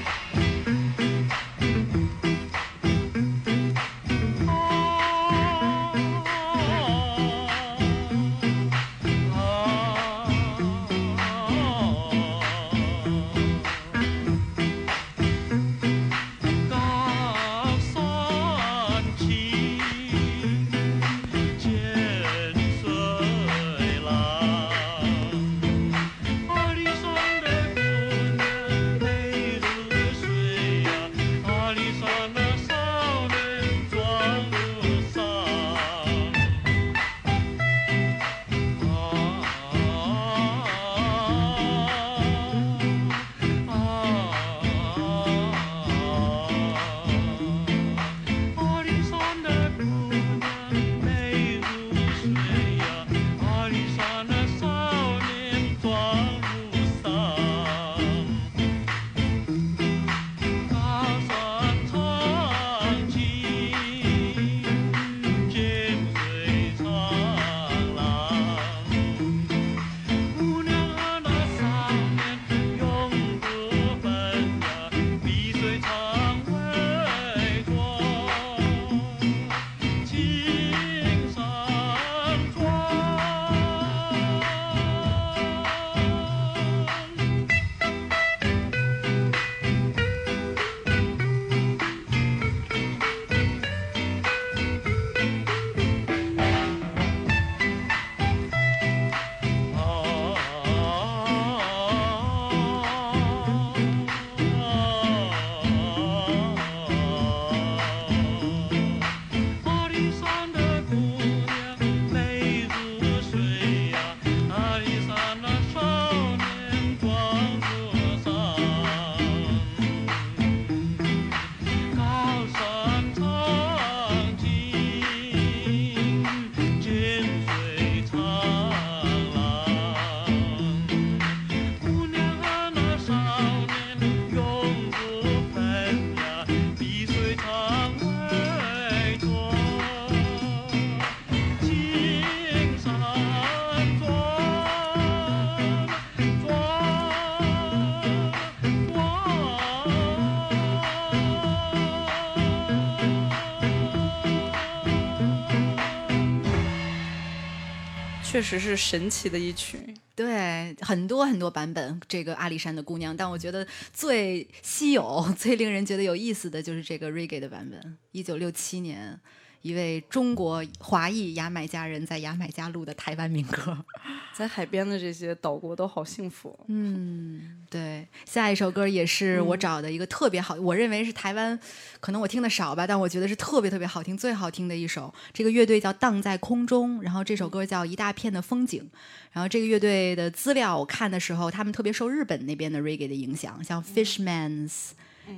[158.33, 159.79] 确实是神奇的一曲。
[160.15, 167.99] 对，很多很多版本，这个阿里山的姑娘，但我觉得最稀有、 最令人觉得有意思的就是这个 reggae 的版本。
[168.13, 169.21] 一九六七年，
[169.63, 173.77] 一位中国华裔牙买加人在牙买加录的台湾民歌。
[174.35, 176.59] 在海边的这些岛国都好幸福。
[176.67, 181.59] 嗯，对，下一首歌也是我找的一个特别好，我认为是台湾，
[182.01, 185.13] 可能我听的少吧，但我觉得是特别特别好听、最好听的一首。
[185.35, 188.91] 这个乐队叫荡在空中，然后这首歌叫一大片的风景。
[189.33, 194.91] 然后这个乐队的资料我看的时候，他们特别受日本那边的 reggae 的影响，像 Fishmans，、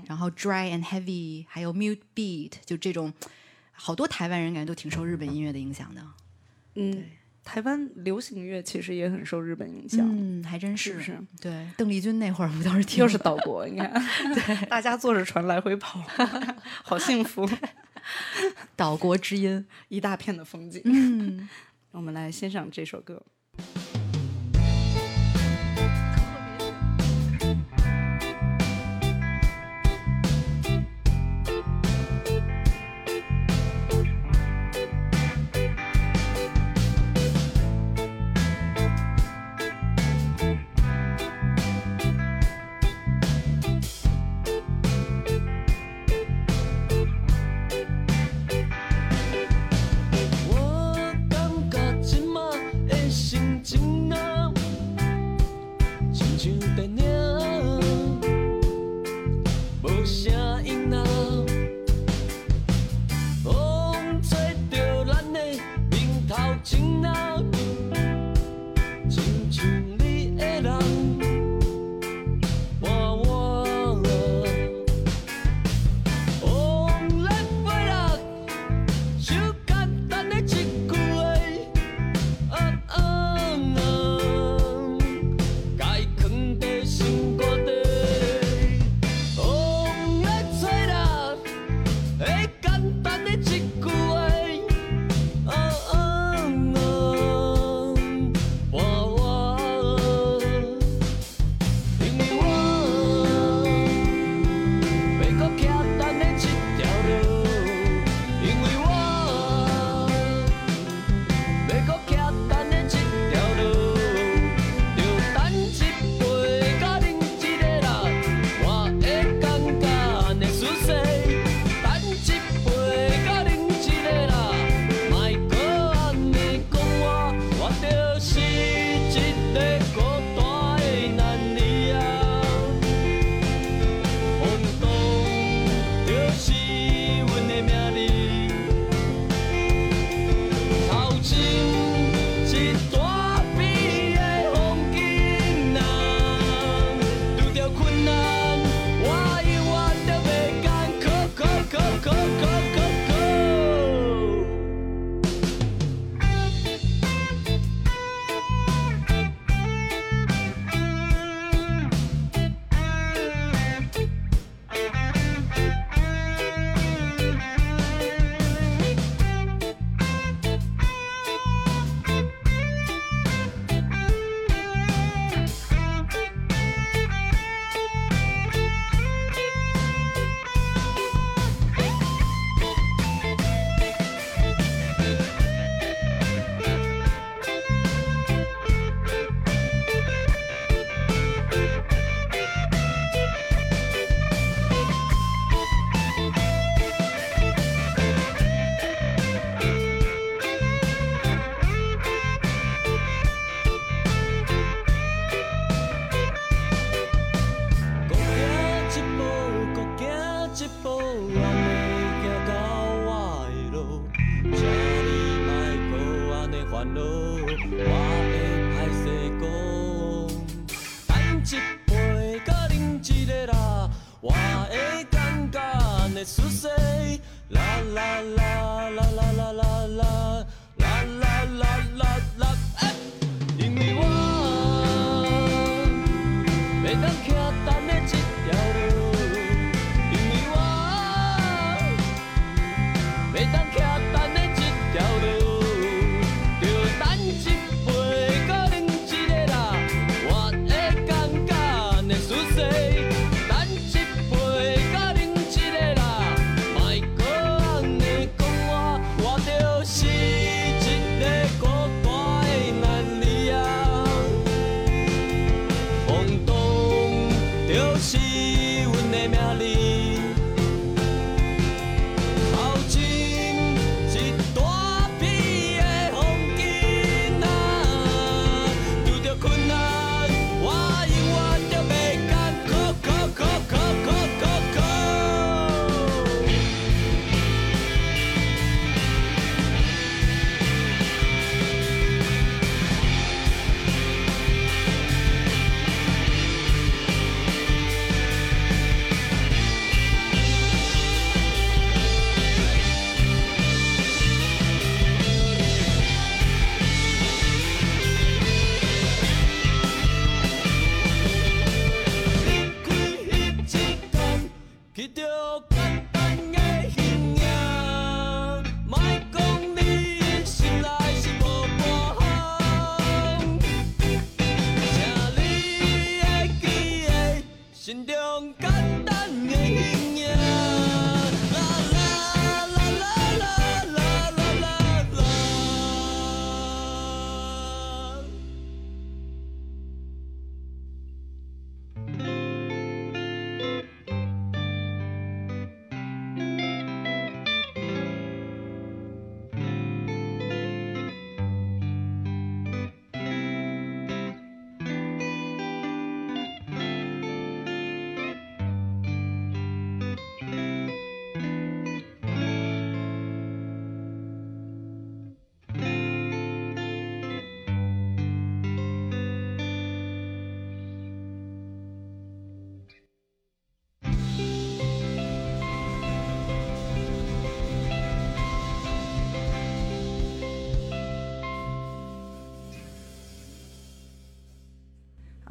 [0.06, 3.12] 然后 Dry and Heavy，还有 Mute Beat，就这种，
[3.74, 6.00] 好多台湾人感觉都挺受日本音乐的影响的。
[6.76, 7.04] 嗯，
[7.44, 10.00] 台湾流行乐其实也很受日本影响。
[10.10, 10.94] 嗯，还真是。
[10.94, 11.18] 是是？
[11.40, 13.92] 对，邓丽君那会儿不都是听又是岛国，你看，
[14.34, 16.00] 对，大家坐着船来回跑，
[16.82, 17.48] 好幸福，
[18.74, 19.66] 岛国之音。
[19.88, 20.80] 一大片的风景。
[20.84, 21.48] 嗯，
[21.92, 23.22] 我们来欣赏这首歌。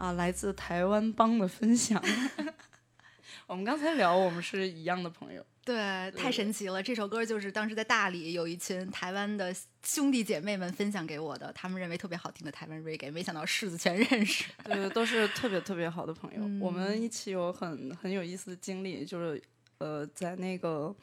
[0.03, 2.03] 啊，来自台湾帮的分享。
[3.47, 5.41] 我们刚才聊，我们是一样的朋友。
[5.63, 6.83] 对，太神奇了！
[6.83, 14.43] 这首歌就是当时在大理有一群台湾的兄弟姐妹们分享给我的，他们认为特别好听的台湾 reggae，没想到柿子全认识。
[14.65, 16.41] 对，都是特别特别好的朋友。
[16.59, 19.41] 我们一起有很很有意思的经历，就是
[19.77, 20.93] 呃，在那个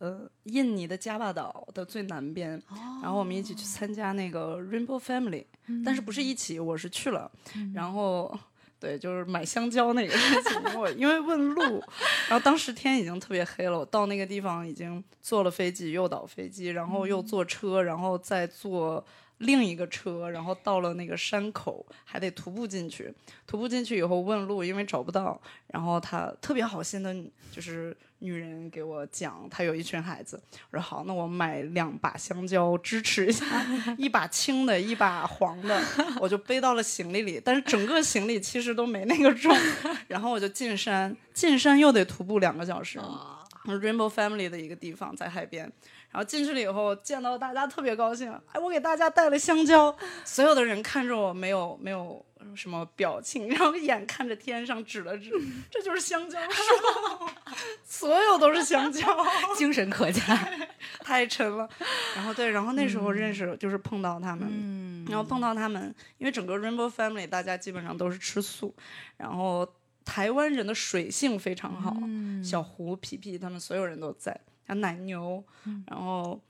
[0.00, 2.62] 呃印尼的加巴岛的最南边，
[3.02, 5.46] 然后我们一起去参加那个 Rainbow Family，、
[5.82, 7.30] 但是不是一起，我是去了，
[7.72, 8.38] 然后。
[8.80, 11.62] 对，就是买香蕉那个事情，我因为问路，
[12.28, 19.04] 然后当时天已经特别黑了，我到那个地方已经坐了飞机，又倒飞机，然后又坐车，然后再坐
[19.36, 23.12] 另一个车，然后到了那个山口，还得徒步进去。
[23.46, 27.14] 徒步进去以后问路，因为找不到，然后他特别好心的，
[27.52, 30.40] 就是女人给我讲，她有一群孩子。
[30.70, 33.44] 我说好，那我买两把香蕉支持一下，
[33.98, 35.82] 一把青的，一把黄的，
[36.20, 37.40] 我就背到了行李里。
[37.44, 39.54] 但是整个行李其实都没那个重，
[40.08, 43.00] 然后我就进山，进山又得徒步两个小时。
[43.66, 45.70] Rainbow Family 的一个地方在海边，
[46.10, 49.94] 然后进去了以后见到大家特别高兴，哎，我给大家带了香蕉，
[50.24, 55.30] 所有的人看着我没有没有什么表情，然后眼看着天上指了指，
[55.70, 56.62] 这就是香蕉树，
[57.84, 59.06] 所有都是香蕉，
[59.56, 60.22] 精神可嘉，
[61.00, 61.68] 太沉了。
[62.14, 68.74] 然后对，然后那时候认识就是碰到他们，嗯然后碰到他们，因为整个 Rainbow Family 大家基本上都是吃素，
[69.16, 69.66] 然后
[70.04, 74.32] 台湾人的水性非常好，嗯小胡、皮皮他们所有人都在，
[74.66, 76.40] 还有奶牛，嗯然后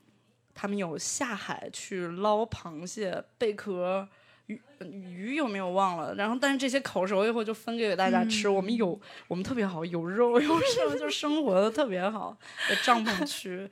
[0.53, 4.07] 他们有下海去捞螃蟹、贝壳。
[4.51, 6.15] 鱼鱼有没有忘了？
[6.15, 8.49] 然后但是这些烤熟以后就分给大家吃。
[8.49, 12.37] 我们有我们特别好，有肉 有什么，就生活的特别好，
[12.69, 13.69] 在帐篷区。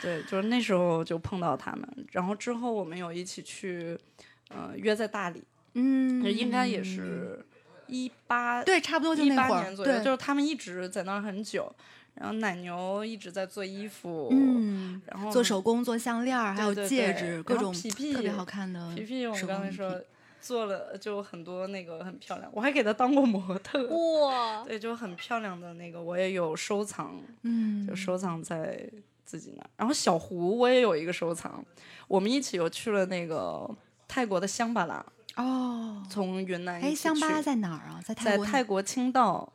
[0.00, 3.96] 对，就是那时候就碰到他们，然后之后我们有一起去，
[4.48, 5.40] 呃，约在大理，
[5.74, 7.44] 嗯应该也是
[7.86, 11.72] 一八对，差不多就一那会儿，八年左右，对，就是他们一直在那儿很久，
[12.14, 20.02] 然后奶牛一直在做衣服，嗯，然后做手工、做项链，还有戒指，各种皮皮特别好看的皮皮，我们刚才说
[20.42, 28.90] 做了就很多那个很漂亮，我还给他当过模特，哇，对，就很漂亮的那个我也有收藏，嗯就收藏在
[29.24, 29.70] 自己那儿。
[29.76, 31.64] 然后小胡我也有一个收藏，
[32.08, 33.70] 我们一起又去了那个
[34.08, 35.04] 泰国的香巴拉，
[35.36, 38.02] 哦，从云南一哎，香巴拉在哪儿啊？
[38.04, 39.52] 在泰在国泰国青岛，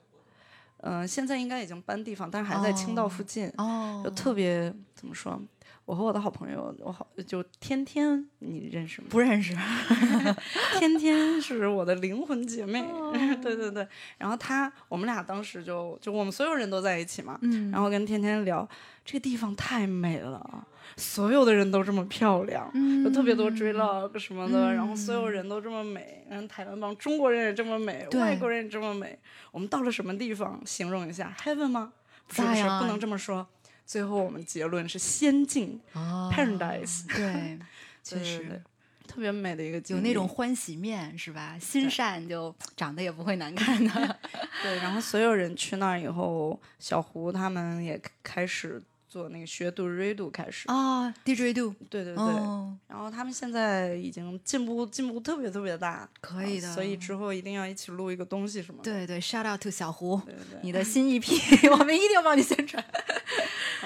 [0.78, 5.40] 嗯、现在应该已经搬地方，但是还在青岛哦附近，哦，就特别怎么说？
[5.88, 9.08] 我和我的好朋友，我好就天天，你认识吗？
[9.10, 9.56] 不认识，
[10.78, 13.88] 天天是我的灵魂姐妹，哦 对对对。
[14.18, 18.68] 然后她，我们俩当时就就我们所有人都在一起嘛，嗯然后跟天天聊，
[19.06, 20.68] 这个地方太美了，
[20.98, 22.70] 所有的人都这么漂亮，
[23.06, 29.18] 有特别多追 log 什么的，然后所有人都这么美，然后台湾帮中国人也这么美，外国人也这么美。
[29.54, 30.62] 我们到了什么地方？
[30.66, 31.94] 形容一下，heaven 吗？
[32.28, 33.48] 不是不是，不能这么说。
[33.88, 37.58] 最后我们结论是仙境、哦 paradise，对，
[38.04, 38.40] 确实。
[38.44, 38.62] 对
[39.08, 41.58] 特别美的一个有那种欢喜面是吧？
[41.62, 44.20] 心善就长得也不会难看的。
[44.62, 56.68] 对，然后所有人去那儿以后，小胡他们也开始做那个学读 redo 开始，啊，DJ do，对对对，哦，然后他们现在已经进步进步特别特别大，可以的。
[56.68, 58.92] 啊所以之后一定要一起录一个东西什么的。
[58.92, 61.38] 对对，shout out to 小胡，对对对，你的新一批，
[61.72, 62.84] 我们一定帮你宣传。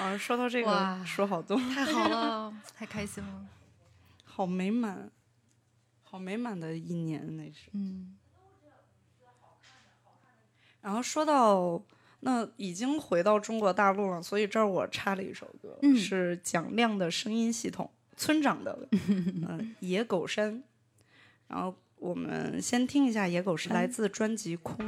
[0.02, 3.46] 啊，说到这个说好多，太好了， 太开心了。
[4.24, 5.10] 好美满，
[6.02, 7.70] 好美满的一年那是。
[7.72, 8.16] 嗯，
[10.80, 11.80] 然后说到
[12.20, 20.64] 那已经回到中国大陆了，所以这儿我插了一首歌，嗯是蒋亮的声音系统，村长的， 嗯、野狗山。
[21.46, 24.84] 然后我们先听一下野狗山，来自专辑《空》。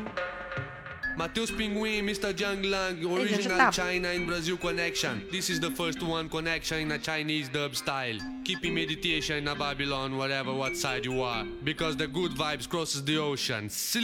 [1.17, 2.39] Mateus Pinguim, Mr.
[2.39, 3.71] Jung Lang, original.
[3.71, 5.25] China and Brazil connection.
[5.31, 8.19] This is the first one connection in a Chinese dub style.
[8.45, 11.45] Keeping meditation in a Babylon, whatever what side you are.
[11.63, 13.71] Because the good vibes crosses the ocean.
[13.71, 14.01] Se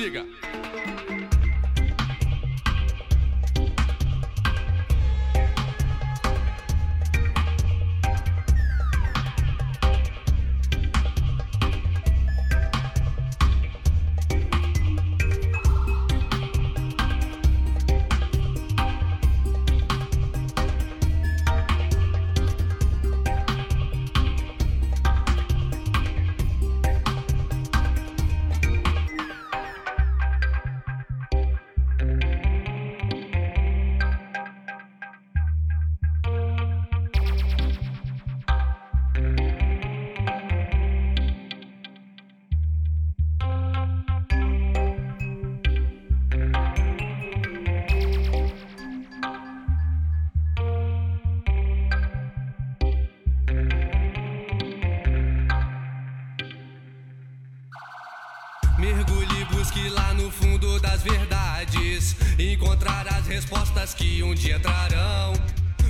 [64.31, 65.33] um dia trarão.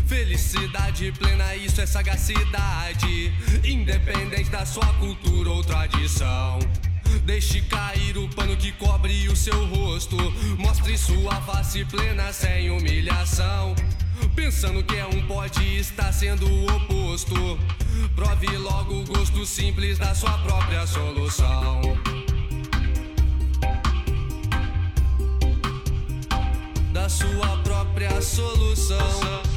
[0.07, 3.32] Felicidade plena, isso é sagacidade.
[3.64, 6.59] Independente da sua cultura ou tradição.
[7.24, 10.16] Deixe cair o pano que cobre o seu rosto.
[10.59, 13.74] Mostre sua face plena sem humilhação.
[14.34, 17.59] Pensando que é um pode está sendo o oposto.
[18.16, 21.80] Prove logo o gosto simples da sua própria solução.
[26.93, 27.59] Da sua
[28.01, 29.49] sobre a solução.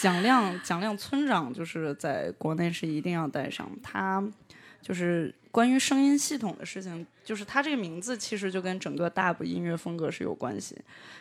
[0.00, 4.26] 蒋亮，蒋亮村长就是在国内是一定要带上他，
[4.80, 10.74] 就是关于声音系统的事情，就是他这个名字其实就跟整个大部音乐风格是有关系。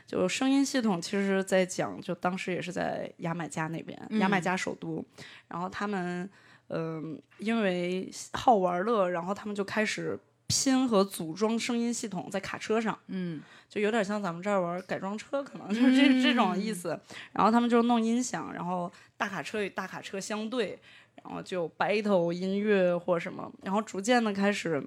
[0.07, 5.03] 就声音系统，其实在讲，就当时也是在牙买加那边，嗯牙买加首都，
[5.49, 6.29] 然后他们
[6.69, 10.17] 嗯、因为好玩乐，然后他们就开始
[10.49, 12.99] 拼和组装声音系统在卡车上。
[13.07, 16.99] 嗯就有点像咱们这儿玩改装车，可能就是这、这种意思。
[17.31, 20.79] 然后他们就弄音响，然后大卡车与大卡车相对，
[21.23, 24.83] 然后就 battle 音乐或什么，然后逐渐的开始，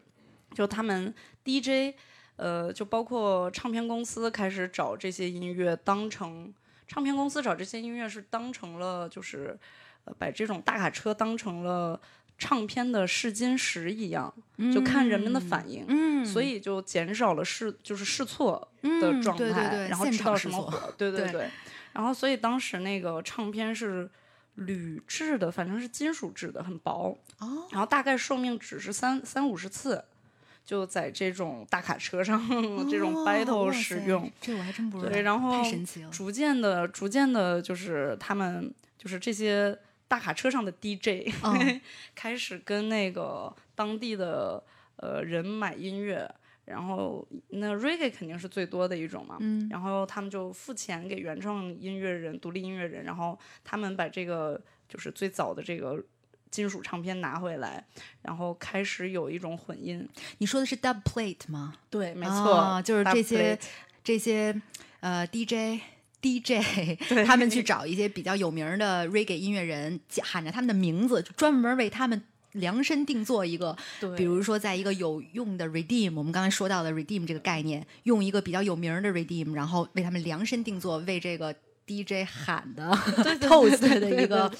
[0.52, 1.94] 就他们 DJ，
[2.34, 6.52] 呃，就包括唱片公司开始找这些音乐当成，
[6.88, 9.56] 唱片公司找这些音乐是当成了就是，
[10.06, 12.00] 呃，把这种大卡车当成了。
[12.42, 14.34] 唱片的试金石一样，
[14.74, 21.32] 就看人们的反应，嗯所以就减少了试就是试错的嗯状态，对对对然后知道什么火，对对对。
[21.32, 21.50] 对，
[21.92, 24.10] 然后所以当时那个唱片是
[24.56, 30.04] 铝制的，反正是金属制的，很薄，哦，然后大概寿命只是三三五十次，
[30.64, 32.40] 就在这种大卡车上、
[32.90, 35.10] 这种哦 battle 使用，这我还真不知道。
[35.12, 35.62] 对，然后。
[36.10, 39.78] 逐渐的、逐渐的，就是他们就是这些
[40.12, 41.80] 大卡车上的 DJ、嗯
[42.14, 44.62] 开始跟那个当地的
[44.96, 46.30] 呃人买音乐。
[46.64, 56.00] 然后那 reggae 肯定是最多的一种嘛，嗯然后他们就付钱给原创音乐人、独立音乐人，然后他们把这个就是最早的这个
[56.52, 57.84] 金属唱片拿回来，
[58.22, 60.08] 然后开始有一种混音。
[60.38, 61.74] 你说的是 dub plate 吗？
[61.90, 63.58] 对，没错，啊就是这些
[64.04, 64.54] 这些
[65.00, 65.80] 呃 DJ
[66.22, 66.96] DJ，
[67.26, 74.16] 他们去找一些比较有名儿的 reggae 音乐人，喊着他们的名字，就专门为他们量身定做一个，对。
[74.16, 81.52] 比如说在一个有用的 redeem，我们刚才说到的 redeem 这个概念，用一个比较有名儿的 redeem，然后为他们量身定做，为这个
[81.86, 82.88] DJ 喊的
[83.40, 84.58] toast 对的一个对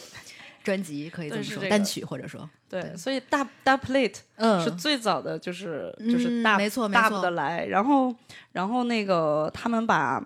[0.65, 1.69] 专辑，可以这么说，这个。
[1.69, 4.61] 单曲或者说，对，所以大大 plate 嗯。
[4.65, 8.13] 是最早的就是就是嗯大没错没大错的来，然后
[8.53, 10.25] 然后那个他们把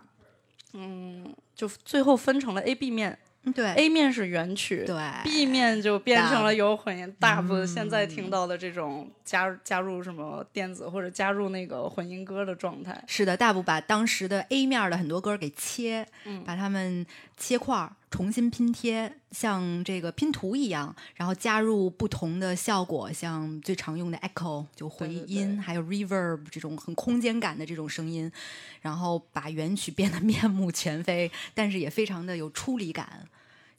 [0.75, 16.43] 嗯就最后分成了 A B 面嗯对，A 面是原曲，对，B 面就变成了有混音，大部分现在嗯听到的这种加加入什么电子或者加入那个混音歌的状态，是的，大部把当时的 A 面的很多歌给切，嗯。
[16.45, 17.07] 把它们
[17.37, 28.33] 切块儿，重新拼贴，像这个拼图一样，然后加入不同的效果，像最常用的 echo 就回对对音，还有 reverb 这种很空间感的这种声音，
[28.81, 33.29] 然后把原曲变得面目全非，但是也非常的有出离感。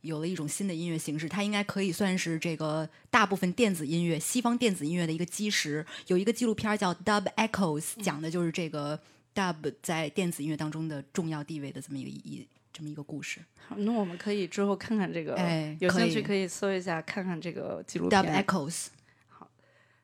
[0.01, 5.83] 有了一种新的音乐形式，它应该可以算是这个大部分电子音乐、西方电子音乐的一个基石。
[6.05, 8.99] 有一个纪录片儿叫《Dub Echoes》，讲的就是这个
[9.33, 13.39] Dub 在电子音乐当中的重要地位的这么一个一这么一个故事。
[13.67, 16.47] 好那我们可以之后看看这个，有哎有兴趣可以。
[16.47, 18.43] 搜一下看看这个纪录 Dub 片。
[18.43, 18.87] Echoes，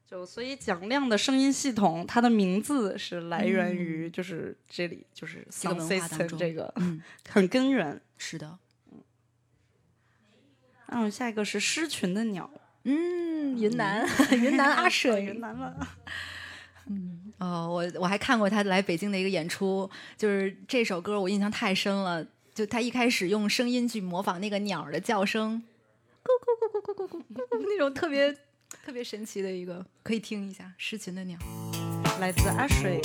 [0.07, 7.01] 就所以蒋亮的声音系统，它的名字是来源于就是这里，就是嗯这个 sound 文化当 system 中这个，嗯。
[7.29, 8.01] 很根源。
[8.17, 8.57] 是的，
[10.87, 12.49] 嗯，下一个是狮群的鸟，
[12.85, 15.87] 嗯，云南， 云南阿舍，云南了。
[17.39, 22.25] 哦，我我还看过他来北京的一个演出，就是这首歌我印象太深了。
[22.53, 25.63] 就他一开始用声音去模仿那个鸟儿的叫声，
[26.23, 28.31] 咕咕咕咕咕咕咕咕，那种特别
[28.85, 31.37] 特别神奇的一个，可以听一下失群的鸟。
[32.19, 33.01] 来自阿水。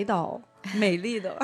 [0.00, 0.40] 海岛，
[0.76, 1.38] 美丽的，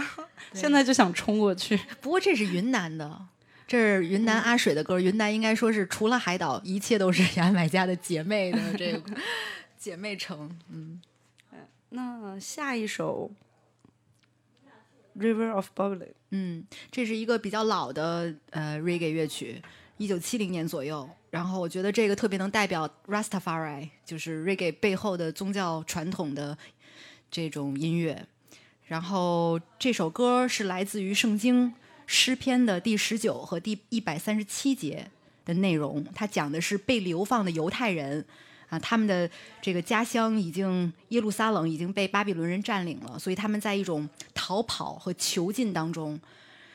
[0.55, 1.79] 现在就想冲过去。
[2.01, 3.27] 不过这是云南的，
[3.67, 4.99] 这是云南阿水的歌。
[4.99, 9.03] 云南应该说是除了海岛，一切都是牙买加的姐妹的这个
[9.77, 10.59] 姐妹城。
[10.71, 11.03] 嗯，
[11.91, 13.31] 那下一首
[15.21, 15.99] 《River of Bubbly》，
[16.31, 19.61] 嗯，这是一个比较老的呃 reggae 乐曲，
[19.99, 21.07] 一九七零年左右。
[21.29, 26.57] 然后我觉得这个特别能代表 Rastafari，就是 reggae 背后的宗教传统的
[27.31, 28.27] 这种音乐。
[28.87, 31.73] 然后这首歌是来自于圣经
[32.07, 35.11] 诗篇的第十九和第一百三十七节
[35.45, 38.25] 的内容，它讲的是被流放的犹太人。
[38.69, 39.31] 啊，他们的
[39.63, 46.19] 这个家乡已经耶路撒冷已经被巴比伦人占领了，所以他们在一种逃跑和囚禁当中。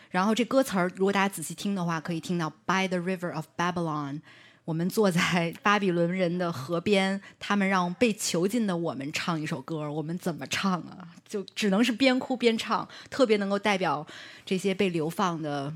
[0.09, 4.21] 然后这歌词儿，如果大家仔细听的话，可以听到 “By the river of Babylon”，
[4.63, 11.07] 我们坐在巴比伦人的河边，他们让被囚禁的我们唱一首歌，我们怎么唱啊？
[11.27, 14.05] 就只能是边哭边唱，特别能够代表
[14.45, 15.73] 这些被流放的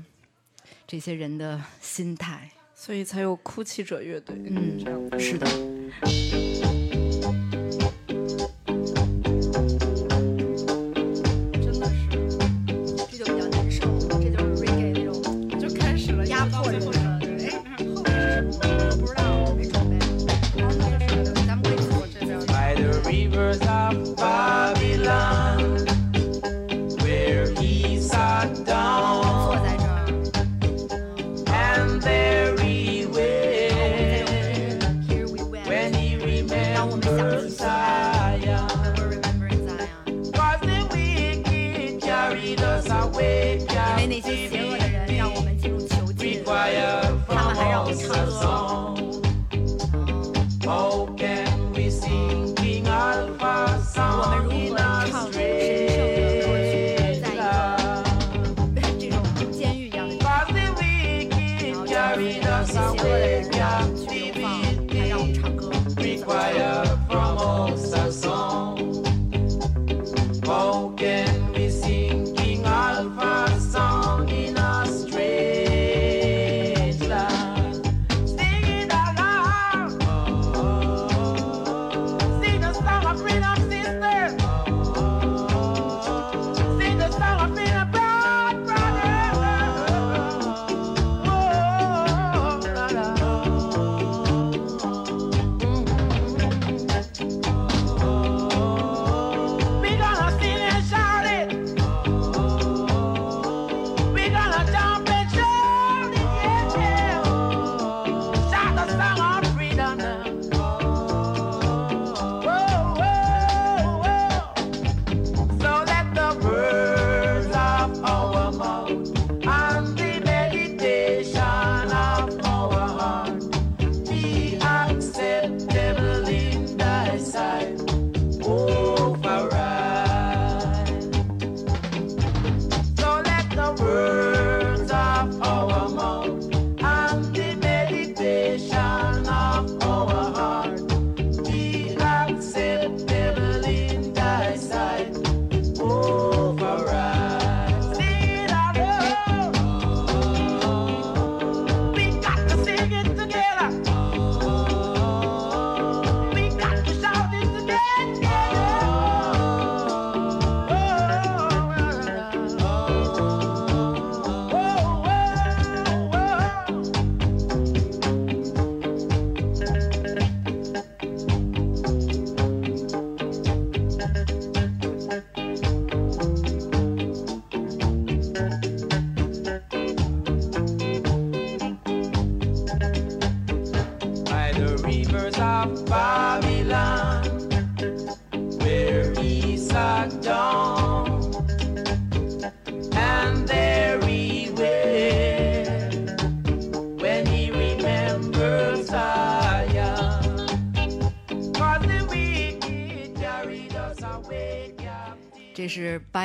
[0.86, 2.50] 这些人的心态。
[2.74, 4.36] 所以才有哭泣者乐队。
[4.46, 6.75] 嗯，这样是的。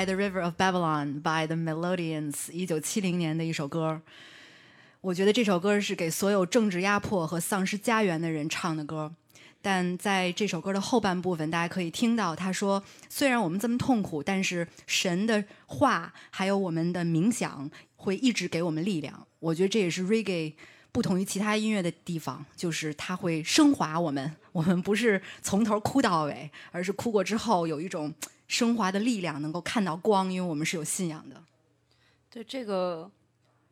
[0.02, 4.02] By the River of Babylon》by the Melodians，一九七零年的一首歌。
[4.99, 9.14] 我觉得这首歌是给所有政治压迫和丧失家园的人唱的歌。
[9.61, 20.53] 但在这首歌的后半部分，大家可以听到他说：“虽然我们这么痛苦，但是神的话还有我们的冥想会一直给我们力量。”我觉得这也是 Reggae
[20.91, 24.36] 不同于其他音乐的地方，就是它会升华我们。
[24.52, 28.11] 我们不是从头哭到尾，而是哭过之后有一种
[28.52, 31.41] 升华的力量，能够看到光，因为我们是有信仰的。
[32.30, 33.10] 对这个，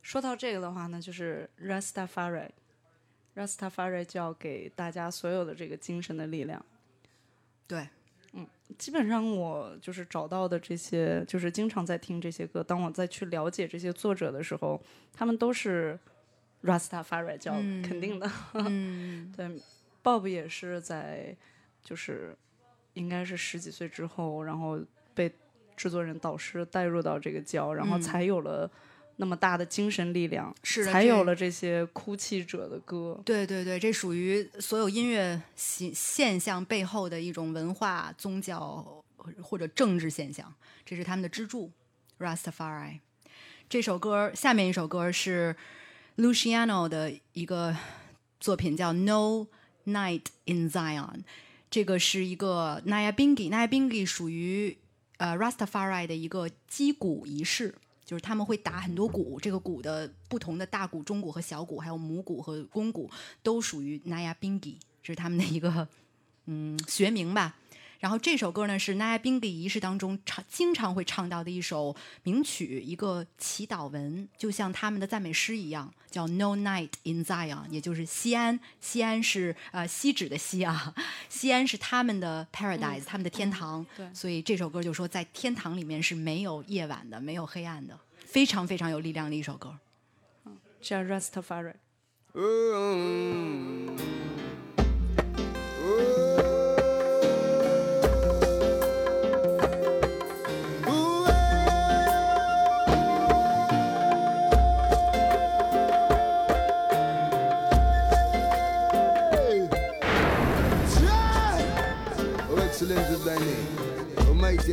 [0.02, 6.66] 说到这个的话呢，就是 Rastafari，Rastafari 就要给大家所有的这个精神的力量。
[7.68, 7.90] 对，
[8.32, 8.48] 嗯
[8.78, 12.64] 基本上我就是找到的这些，就是经常在听这些歌。
[12.64, 14.82] 当我再去了解这些作者的时候，
[15.12, 16.00] 他们都是
[16.64, 18.32] Rastafari 教的，嗯肯定的。
[18.54, 19.62] 嗯 对
[20.02, 21.36] ，Bob 也是在，
[21.84, 22.34] 就是
[23.00, 24.78] 应该是十几岁之后，然后
[25.14, 25.32] 被
[25.78, 28.70] 制作人导师带入到这个教，然后嗯才有了
[29.16, 33.20] 那么大的精神力量，是才有了这些哭泣者的歌。
[33.24, 39.02] 对对对，这属于所有音乐现现象背后的一种文化、宗教
[39.42, 40.54] 或者政治现象，
[40.86, 41.72] 这是他们的支柱。
[42.20, 43.00] Rastafari
[43.70, 45.56] 这首歌，下面一首歌是
[46.18, 47.74] Luciano 的一个
[48.42, 49.48] 作品，叫《No
[49.86, 51.20] Night in Zion》。
[51.70, 54.78] 这个是一个 Naya Bingi，Naya Bingi 属于
[55.18, 63.10] 呃 Rastafari 的一个击鼓仪式，就是他们会打很多鼓，这个鼓的不同的大鼓、中鼓和小鼓，还有母鼓和公鼓，
[63.44, 65.88] 都属于 Naya Bingi，这是他们的一个
[66.46, 67.56] 嗯学名吧。
[68.00, 78.60] 然后这首歌呢是 Naya Bingi 仪式当中唱经常会唱到的一首名曲，一个祈祷文，就像他们的赞美诗一样，叫 No Night in Zion，也就是西安。
[78.80, 80.96] 西安是呃西指的西啊，
[81.28, 83.86] 西安是他们的 paradise，、他们的天堂。
[83.98, 89.78] 对所以这首歌就说在天堂里面是没有夜晚的，没有黑暗的，非常非常有力量的一首歌。
[90.82, 91.74] 叫 Rastafari。
[92.32, 94.00] Oh,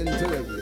[0.05, 0.56] listen to it.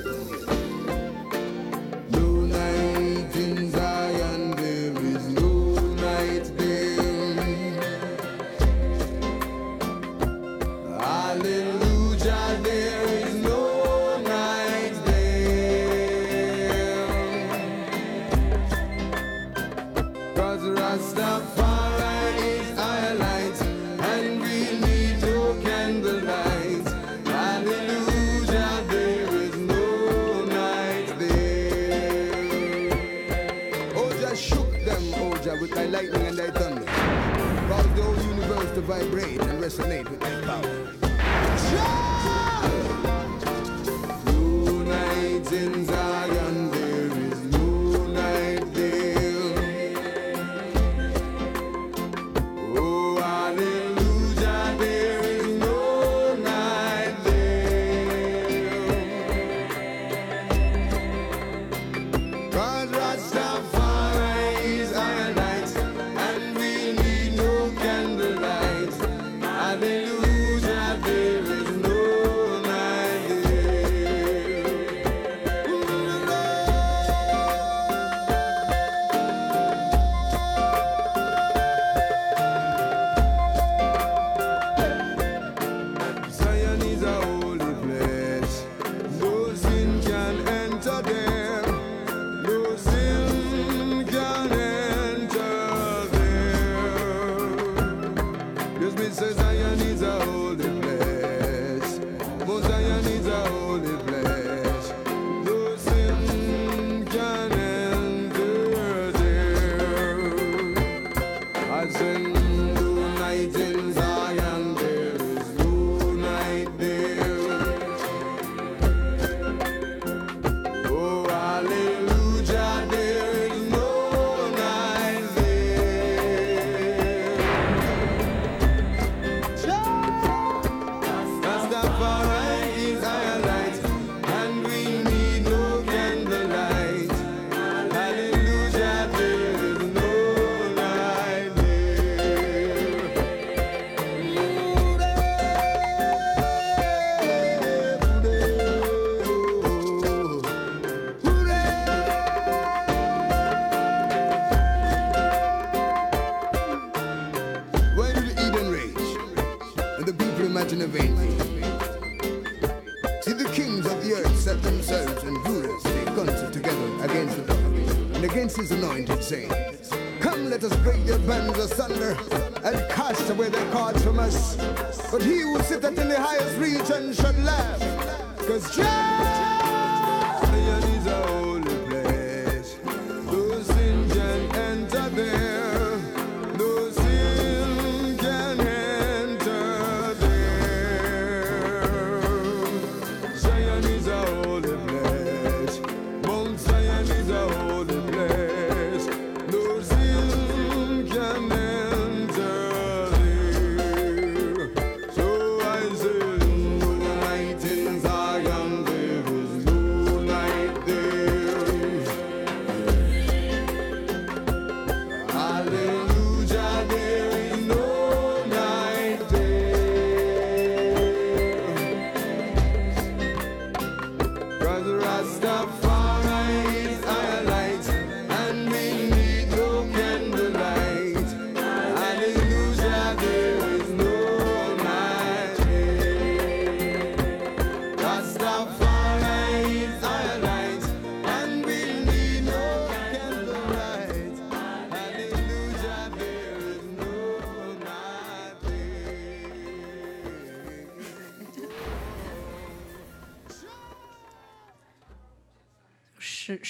[39.77, 40.14] listening.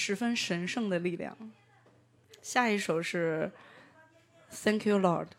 [0.05, 1.35] 十分神圣的力量。
[2.39, 3.51] 下一首是
[4.51, 5.29] Thank You Lord，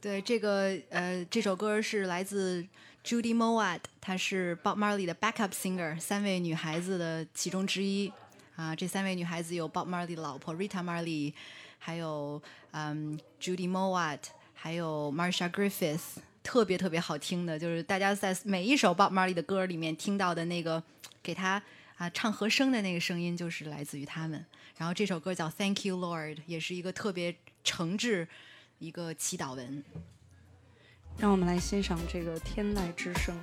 [0.00, 2.66] 对，这个呃，这首歌是来自
[3.04, 8.12] Judy m o w a t 她是 Bob Marley 的 backup singer，三位女孩子的其中之一。
[8.56, 11.32] 啊，这三位女孩子有 Bob Marley 的老婆 Rita Marley，
[11.78, 12.42] 还有
[12.72, 14.18] 嗯 Judy Mowatt，
[14.52, 20.82] 还有 Marsha Griffiths，特别特别好听的，就是大家在每一首 Bob Marley 的歌里面听到的那个
[21.22, 21.62] 给他
[21.98, 24.44] 啊唱和声的那个声音，就是来自于他们。
[24.76, 28.26] 然后这首歌叫 Thank You Lord，也是一个特别诚挚
[28.78, 29.84] 一个祈祷文。
[31.18, 33.36] 让我们来欣赏这个天籁之声。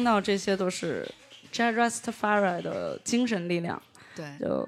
[0.00, 1.06] 听到这些都是
[1.52, 3.80] Jazz Rastafari 的精神力量，
[4.16, 4.66] 对就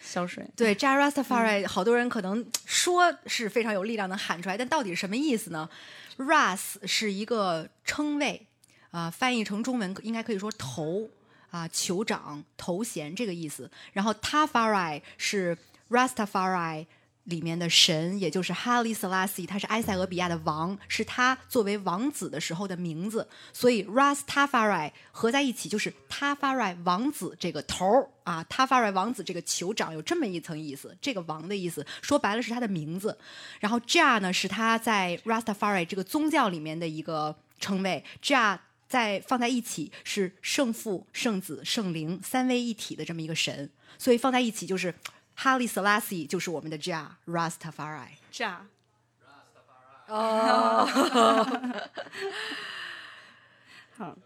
[0.00, 0.44] 消水。
[0.56, 5.70] 对 j a Rastafari，、好多人可能说是非常有力量能喊出来，但到底是什么意思呢
[6.16, 8.48] ？Ras 是一个称谓
[8.90, 11.08] 啊、翻译成中文应该可以说头
[11.52, 13.70] 啊、酋长、头衔这个意思。
[13.92, 15.56] 然后 Tafari 是
[15.88, 16.84] Rastafari。
[17.28, 28.08] 里面的神，也就是哈利·塞拉西，他是埃塞俄比亚的王，是他作为王子的时候的名字，所以 Rastafari 合在一起就是 Tafari 王子这个头儿。
[28.24, 33.16] 啊，Tafari 王子这个酋长有这么一层意思，这个王的意思，说白了是他的名字。
[33.58, 44.94] 然后 Jah 呢是他在 Rastafari 这个宗教里面的一个称谓，Jah 在放在一起是圣父、圣子、圣灵三位一体的这么一个神，所以放在一起就是
[45.40, 48.08] 哈利·塞拉西就是我们的 Jah Rastafari。
[48.32, 48.66] 炸。
[50.08, 50.84] 哦，
[53.96, 54.18] 好，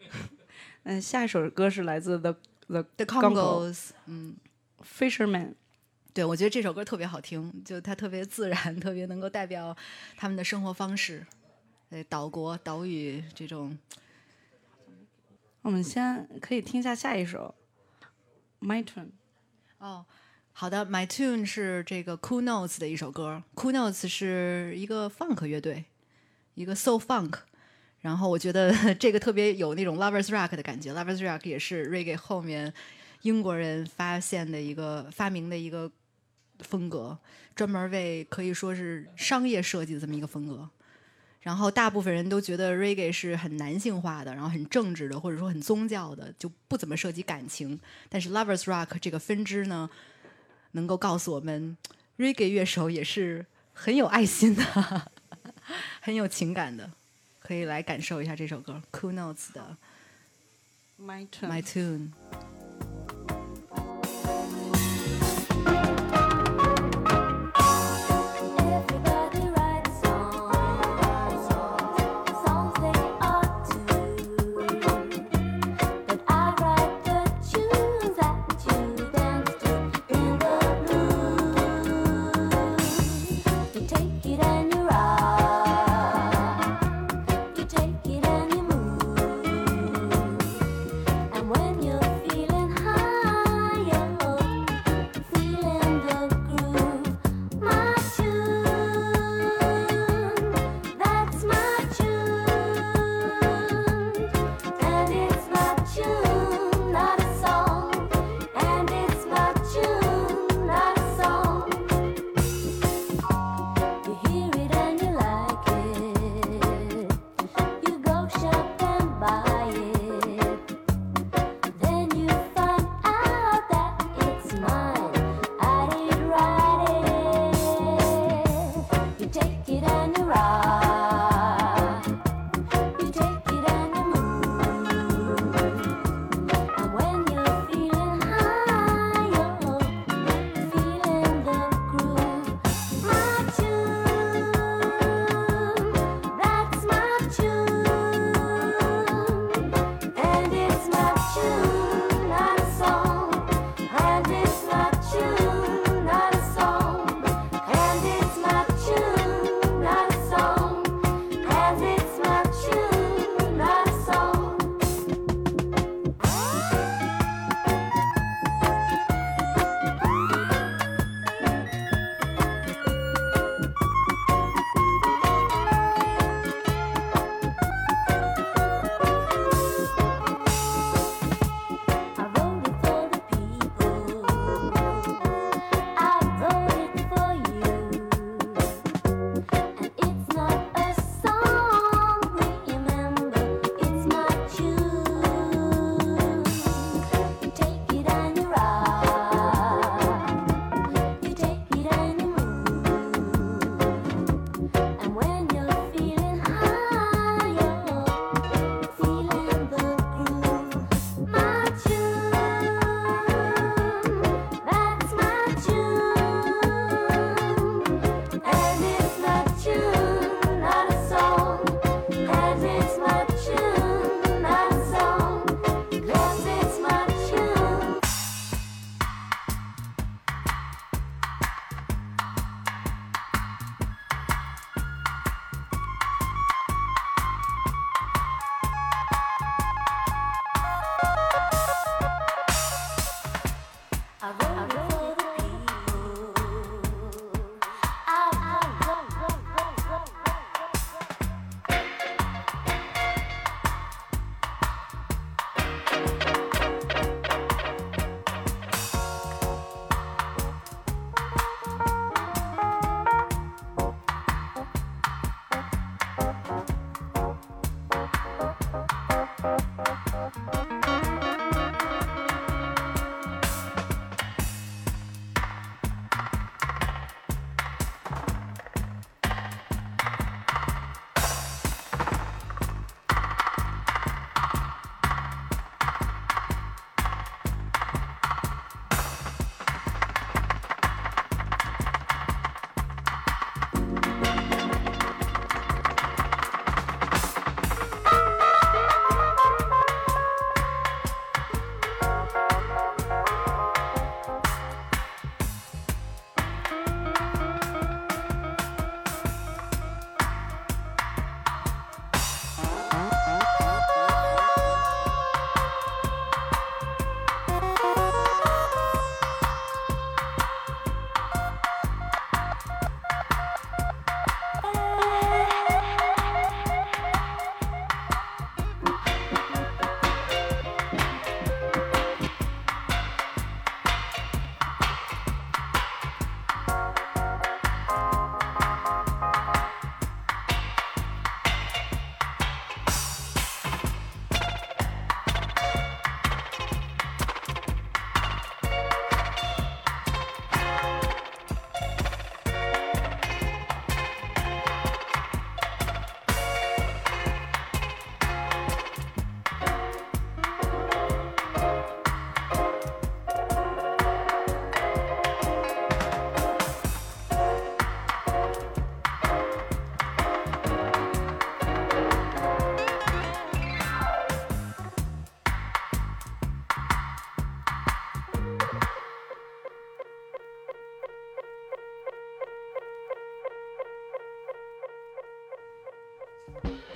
[0.84, 2.32] 嗯，下一首歌是来自 The
[2.66, 4.38] The The Congos，嗯
[4.82, 5.52] ，Fisherman。
[6.14, 9.76] 对，我觉得这首歌特别好听，就它特别自然，特别能够代表
[10.16, 11.26] 他们的生活方式，
[11.90, 13.78] 对，岛国、岛屿这种。
[15.60, 17.54] 我们先可以听一下下一首
[18.66, 19.04] 《My Turn》。
[19.76, 20.06] 哦，
[20.60, 25.84] 好的，My Tune 是这个 Cool Notes 的一首歌，Cool Notes 是一个 funk 乐队，
[26.54, 27.32] 一个 soul funk。
[28.00, 32.74] 然后我觉得 这个特别有那种 lovers rock 的感觉，lovers rock 也是 reggae 后面
[33.22, 35.88] 英国人发现的一个发明的一个
[36.58, 37.16] 风格，
[37.54, 40.68] 专门为可以说是商业设计的这么一个风格。
[41.40, 47.78] 然后大部分人都觉得 reggae 是很男性化的，然后很政治的，或者说很宗教的，就不怎么涉及感情。
[48.08, 49.88] 但是 lovers rock 这个分支呢，
[50.72, 51.76] 能够告诉我们
[52.18, 54.64] ，reggae 乐手也是很有爱心的，
[56.00, 56.90] 很有情感的。
[57.48, 59.78] 可以来感受一下这首歌 Cool Notes 的
[61.00, 61.26] My
[61.62, 62.10] Tune。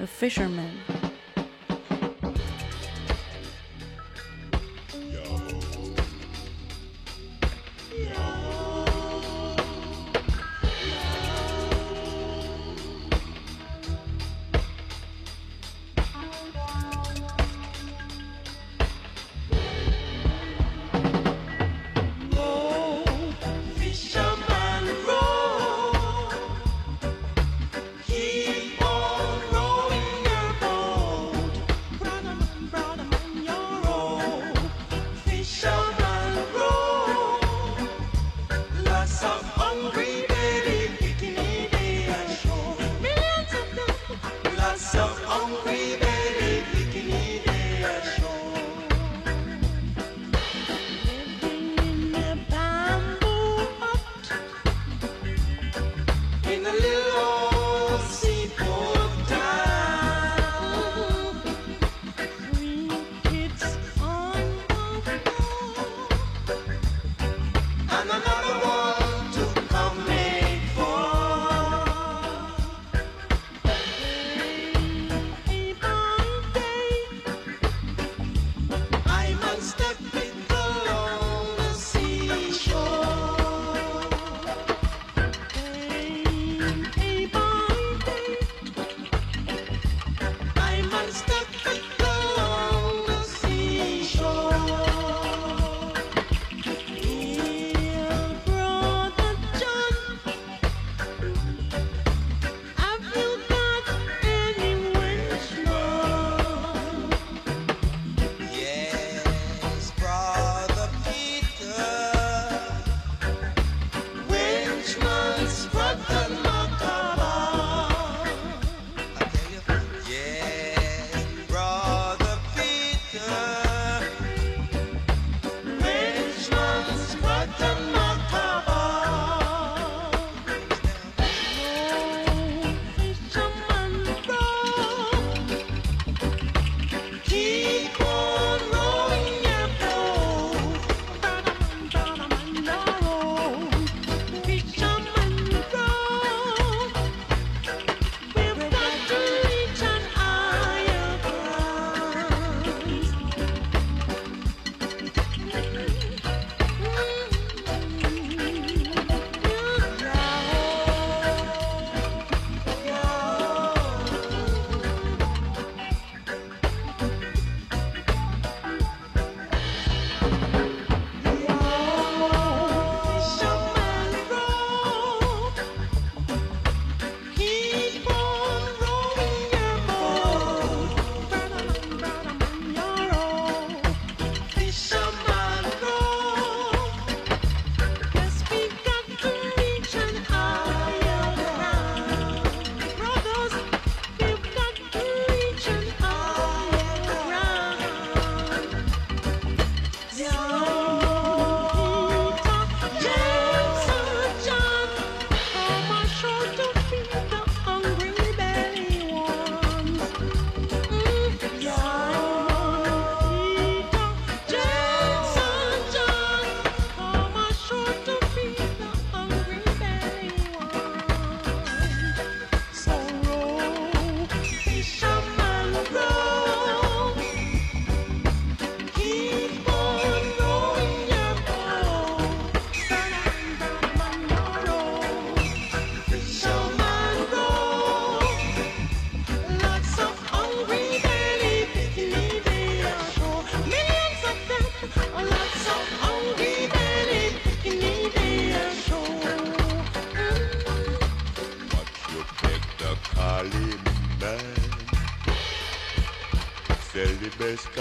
[0.02, 0.91] the fisherman.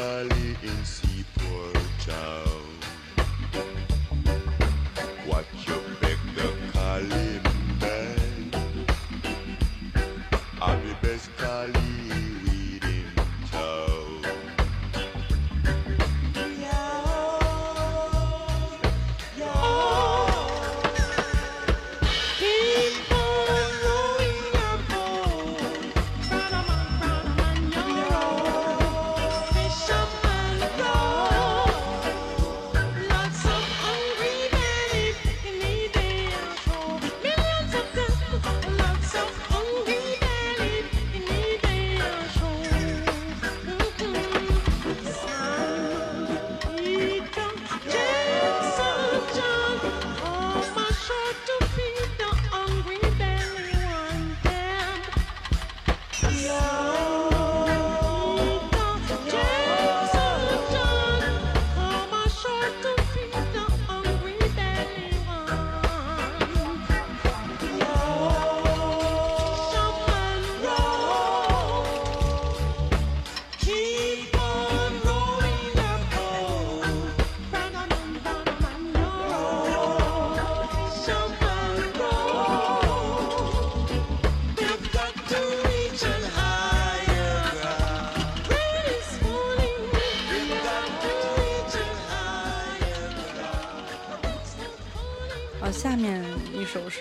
[0.01, 1.00] in insane.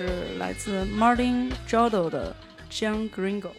[0.01, 2.35] 是来自 Martin Jodo 的
[2.71, 3.51] John Gringo。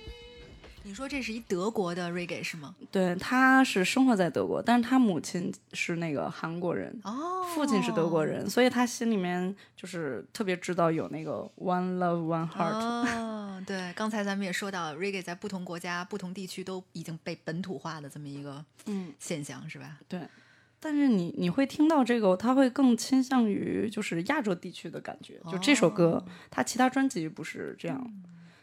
[0.82, 2.76] 你说这是一德国的 reggae 是吗？
[2.92, 12.74] 对，他是生活在德国，但是他母亲是那个韩国人，哦，父亲是德国人，所以他心里面就是特别知道有那个 One Love One Heart。
[12.74, 20.00] 哦，对，刚才咱们也说到，reggae 在不同国家、不同地区都已经被本土化的这么一个嗯现象，是吧？
[20.08, 20.22] 对，
[20.84, 25.40] 但是你你会听到这个，他会更倾向于就是亚洲地区的感觉。
[25.52, 28.14] 就这首歌，他其他专辑不是这样。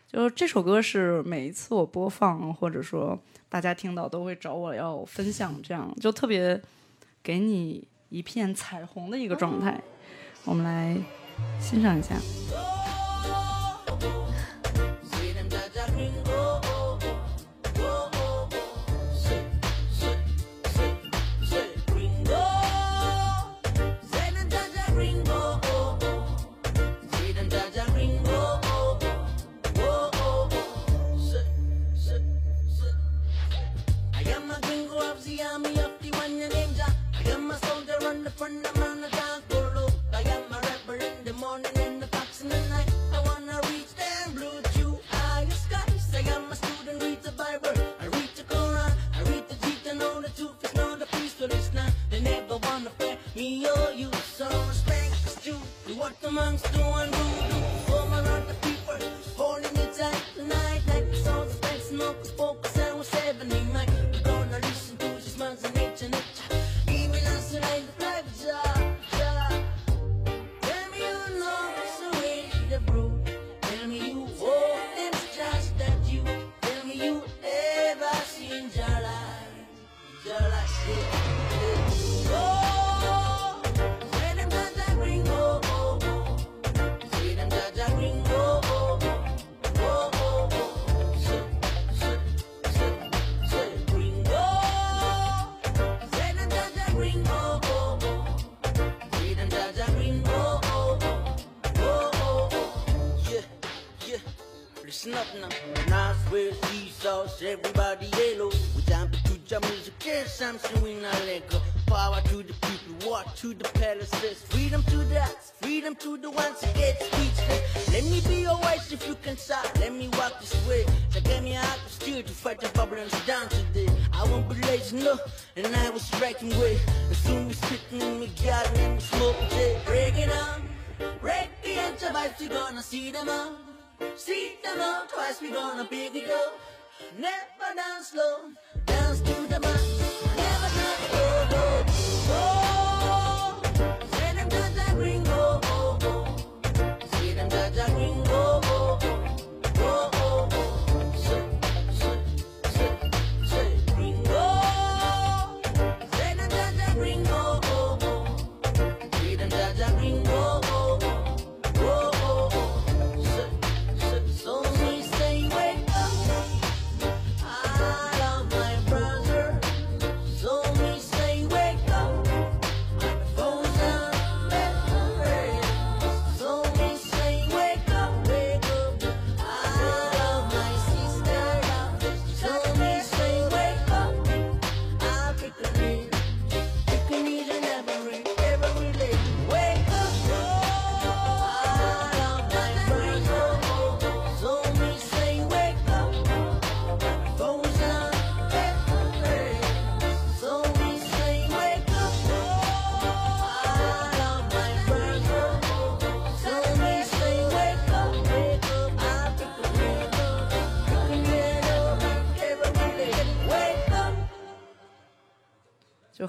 [0.09, 3.16] 就是这首歌是每一次我播放，或者说
[3.49, 6.61] 大家听到都会找我要分享，这样就特别
[7.23, 9.81] 给你一片彩虹的一个状态。
[10.45, 10.97] 我们来
[11.61, 12.16] 欣赏一下。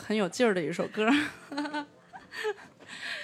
[0.09, 1.07] 很有劲儿的一首歌。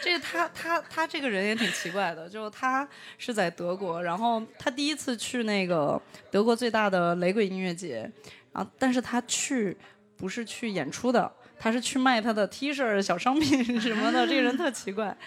[0.04, 2.88] 这个他他他这个人也挺奇怪的，就他
[3.18, 6.00] 是在德国，然后他第一次去那个
[6.30, 8.08] 德国最大的雷鬼音乐节，
[8.52, 9.76] 然后但是他去
[10.16, 14.28] 不是去演出的，他是去卖他的 T 恤、小商品 什么的。
[14.28, 15.18] 这个人特奇怪。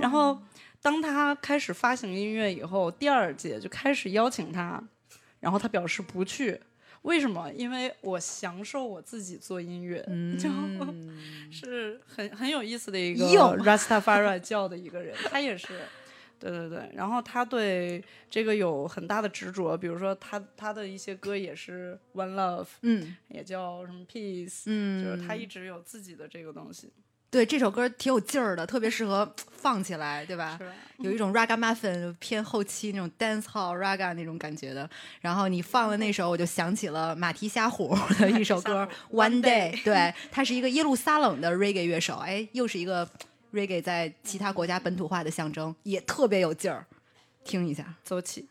[0.00, 0.40] 然后
[0.80, 4.80] 当他开始发行音乐以后，第二届就开始邀请他，
[5.40, 6.60] 然后他表示不去。
[7.02, 7.50] 为什么？
[7.52, 10.02] 因为我享受我自己做音乐，
[10.38, 10.48] 就
[11.50, 15.66] 是很很有意思的一个哟 Rastafari 教的一个人，他也是，
[16.38, 16.90] 对对对。
[16.94, 26.90] 然后他对这个有很大的执着，比如说他他的一些歌也是 One Love，嗯，也叫什么 Peace，嗯就是他一直有自己的这个东西。
[27.30, 30.58] 对，这首歌挺有劲儿的，特别适合放起来，对吧？
[30.98, 34.88] 有一种 ragamuffin 偏后期那种 dance hall raga 那种感觉的。
[35.20, 43.08] 然后你放了那首，我就想起了马蹄虾虎的一首歌《One Day》，对，他是一个耶路撒冷的 reggae 乐手，哎，又是一个
[43.52, 46.86] reggae 在其他国家本土化的象征，也特别有劲儿。
[47.44, 48.48] 听一下，走起。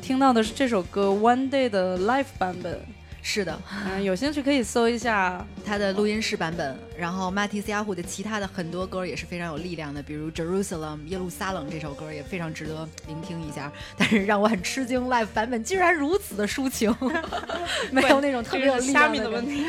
[0.00, 2.80] 听到的是这首歌《One Day》的 live 版本。
[3.22, 6.74] 是的，嗯，有兴趣可以搜一下他的录音室版本。
[6.96, 13.70] 然后马蒂斯亚胡的其他的很多歌也是非常有力量的，比如《Jerusalem》耶路撒冷这首歌也非常值得聆听一下。
[13.98, 16.94] 但是让我很吃惊，live 版本竟然如此的抒情，
[17.92, 19.66] 没有那种特别有力量的问题。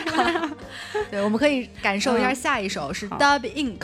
[1.11, 3.81] 对，我们可以感受一下嗯下一首是 Dub Inc，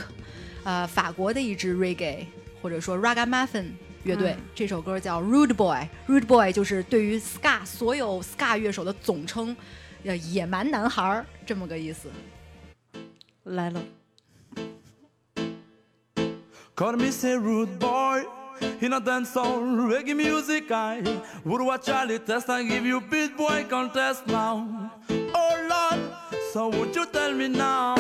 [0.64, 2.26] 呃，法国的一支 reggae
[2.62, 3.66] 或者说 ragamuffin
[4.08, 5.86] 乐队，嗯这首歌叫 Rude Boy。
[6.08, 9.56] Rude Boy 就是对于 ska 所有 ska 乐手的总称，
[10.06, 12.10] 呃，野蛮男孩儿这么个意思。
[13.44, 13.84] 来了。
[16.76, 18.24] Call me say rude boy
[18.80, 21.02] In a dancehall reggae music I
[21.44, 26.00] Would watch Charlie test and give you beat boy contest now Oh Lord,
[26.54, 27.96] so would you tell me now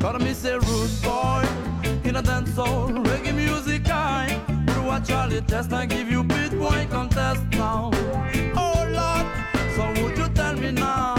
[0.00, 1.44] Call me say rude boy
[2.12, 5.72] In a dancehall reggae music I Would watch Charlie test.
[5.72, 7.90] And give you beat boy contest now.
[8.54, 9.26] Oh Lord,
[9.74, 11.14] so would you tell me now?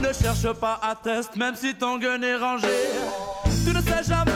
[0.00, 2.66] Ne cherche pas à test, même si ton gun est rangé.
[3.66, 4.35] Tu ne sais jamais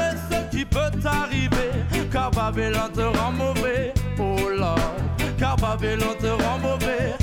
[0.71, 1.71] peut t'arriver.
[2.13, 3.93] Car Babylone te rend mauvais.
[4.19, 4.97] Oh Lord,
[5.39, 7.15] car Babylone te rend mauvais.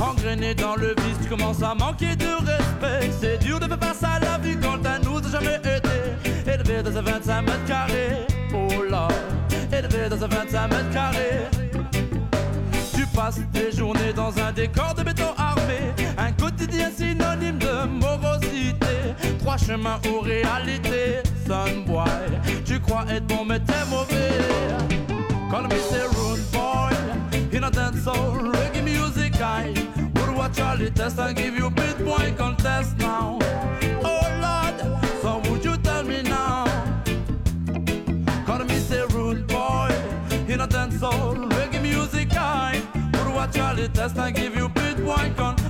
[0.00, 3.10] Engrainé dans le vice, tu commences à manquer de respect.
[3.20, 6.50] C'est dur de faire face à la vie quand elle nous a jamais été.
[6.50, 9.08] Élevé dans un 25 mètres carrés, oh là,
[9.72, 11.73] élevé dans un 25 mètres carrés.
[13.14, 19.14] Tu passes tes journées dans un décor de béton armé, un quotidien synonyme de morosité.
[19.38, 22.04] Trois chemins aux réalités, son boy.
[22.64, 24.32] Tu crois être bon, mais t'es mauvais.
[25.48, 29.72] Call me say rude boy, in a dance soul, reggae music I
[30.16, 33.38] would watch Charlie test and give you beat boy contest now.
[34.02, 36.64] Oh Lord, so would you tell me now?
[38.44, 39.94] Call me say rude boy,
[40.48, 41.53] in a dance soul,
[43.54, 45.63] Charlie, test and give you bit wine con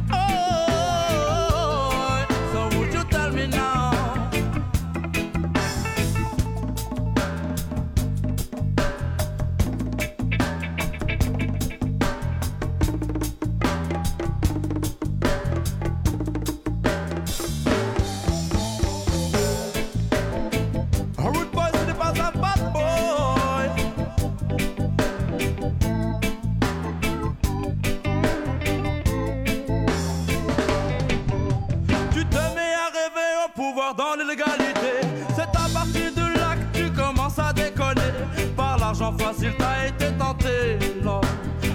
[33.74, 35.06] dans l'illégalité.
[35.34, 38.12] C'est à partir de là que tu commences à déconner.
[38.56, 40.78] Par l'argent facile, t'as été tenté.
[41.02, 41.20] non.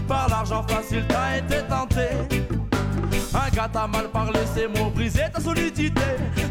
[0.08, 2.08] Par l'argent facile, t'as été tenté.
[3.34, 6.02] Un gars t'a mal parlé, ces mots brisé ta solidité.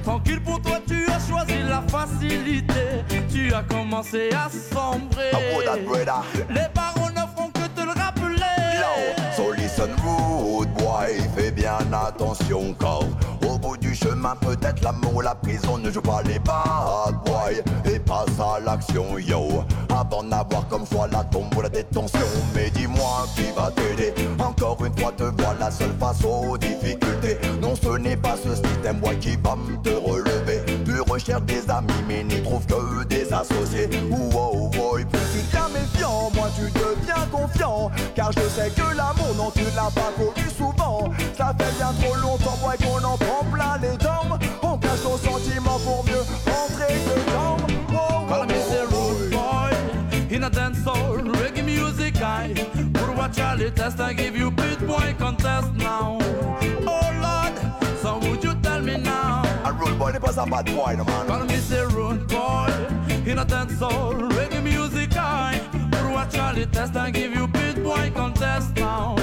[0.05, 3.05] Tranquille pour toi, tu as choisi la facilité.
[3.33, 5.31] Tu as commencé à sombrer.
[6.51, 8.45] Les barons ne feront que te le rappeler.
[9.35, 13.01] So listen rude boy, fais bien attention car
[13.99, 19.19] chemin peut-être l'amour, la prison ne joue pas les bad boys et passe à l'action
[19.19, 22.21] yo avant d'avoir comme choix la tombe ou la détention.
[22.55, 24.15] Mais dis-moi qui va t'aider.
[24.39, 27.39] Encore une fois te voilà seule face aux difficultés.
[27.61, 30.63] Non ce n'est pas ce système boy qui va me te relever.
[30.85, 33.89] Tu recherches des amis mais n'y trouves que des associés.
[33.91, 35.68] Tu deviens méfiant,
[36.39, 37.91] moi tu deviens confiant.
[38.15, 41.11] Car je sais que l'amour, non, tu l'as pas connu souvent.
[41.37, 44.39] Ça fait bien trop longtemps, moi, qu'on en prend plein les jambes.
[44.63, 47.57] On cache nos sentiments pour mieux rentrer dedans.
[47.93, 49.71] Oh, Call me the rude boy
[50.31, 54.81] in a dance soul reggae music I would watch Charlie test and give you beat
[54.87, 56.19] boy contest now.
[56.87, 57.55] Oh Lord,
[58.03, 59.43] so would you tell me now?
[59.65, 61.27] A rude boy n'est pas un bad boy, no man.
[61.27, 62.71] Call me the rude boy
[63.27, 64.98] in a dance soul reggae music I
[66.31, 69.17] Charlie test and give you beat boy contest now.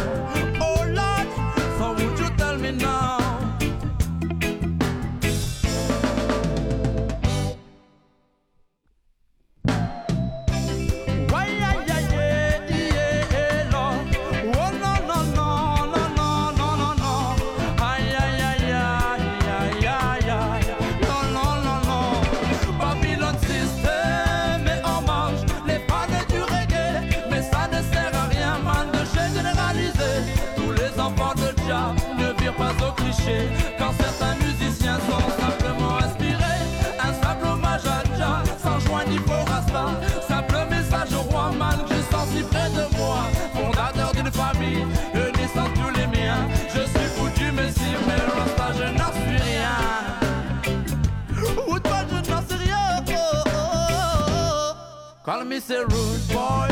[55.25, 56.69] Call me say rude boy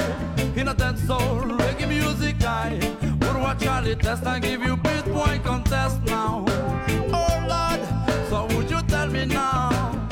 [0.77, 2.77] dance soul reggae music I
[3.19, 6.45] would watch Charlie test and give you beat boy contest now.
[6.47, 7.81] Oh Lord,
[8.29, 10.07] so would you tell me now?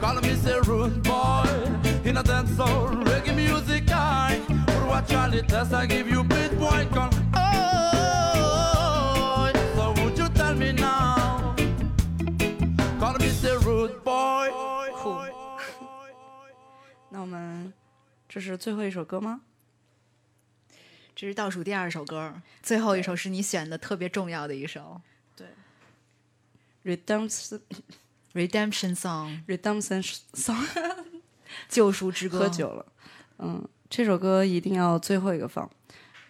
[0.00, 5.88] Call me say rude boy dance soul reggae music I would watch Charlie test and
[5.88, 7.31] give you beat boy con.
[17.22, 17.72] 我们
[18.28, 19.42] 这是最后一首歌吗？
[21.14, 22.34] 这是倒数第二首歌，
[22.64, 25.00] 最后一首是你选的特别重要的一首。
[25.36, 25.46] 对
[26.84, 27.60] ，Redemption
[28.34, 30.66] Redemption Song Redemption Song
[31.68, 32.40] 救赎之歌。
[32.40, 32.86] 喝酒了，
[33.38, 35.70] 嗯，这首歌一定要最后一个放，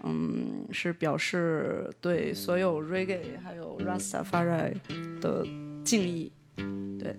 [0.02, 4.78] 嗯，是表示对所有 Reggae 还有 Rastafari
[5.20, 5.46] 的
[5.86, 6.30] 敬意，
[6.98, 7.18] 对。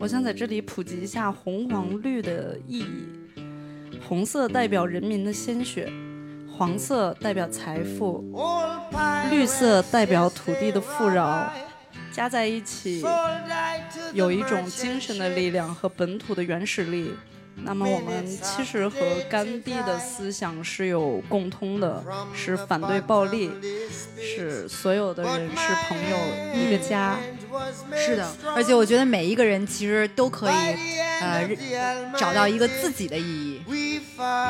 [0.00, 3.06] 我想在这里普及一下红黄绿的意义。
[4.08, 5.92] 红色代表人民的鲜血，
[6.50, 8.24] 黄色代表财富，
[9.30, 11.52] 绿色代表土地的富饶，
[12.10, 13.04] 加在一起
[14.14, 17.10] 有一种精神的力量和本土的原始力，
[17.64, 18.96] 那么我们其实和
[19.28, 22.02] 甘地的思想是有共通的，
[22.34, 23.50] 是反对暴力，
[24.16, 26.16] 是所有的人是朋友，
[26.54, 27.18] 一个家。
[27.96, 30.54] 是的，而且我觉得每一个人其实都可以，
[31.20, 31.50] 呃，
[32.16, 33.60] 找到一个自己的意义。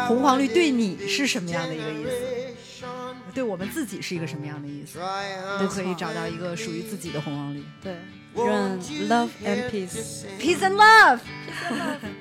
[0.06, 2.84] 红黄绿对你是什么样的一个意思？
[3.32, 4.98] 对我们自己是一个什么样的意思？
[5.58, 7.64] 都可以找到一个属于自己的红黄绿。
[7.82, 7.94] 对，
[8.34, 8.78] 愿
[9.08, 10.24] love and peace。
[10.38, 11.20] Peace and love。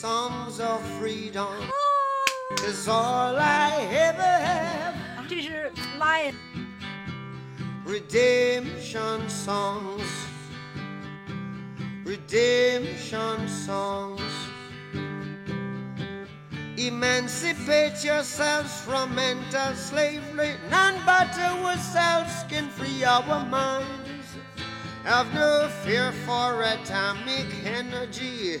[0.00, 2.64] Songs of freedom ah.
[2.66, 4.94] is all I ever have.
[5.26, 6.34] 这是 Lion。
[7.86, 10.04] Redemption songs.
[12.04, 14.20] Redemption songs.
[16.76, 20.56] Emancipate yourselves from mental slavery.
[20.68, 24.06] None but ourselves can free our minds.
[25.04, 28.60] Have no fear for atomic energy,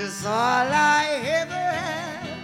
[0.00, 2.38] Cause all I ever have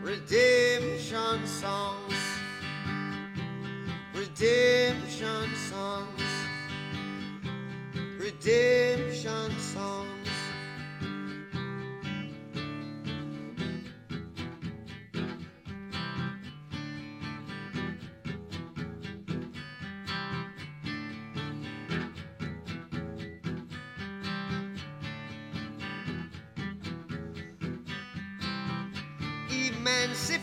[0.00, 2.14] redemption songs,
[4.14, 6.22] redemption songs,
[8.16, 10.21] redemption songs.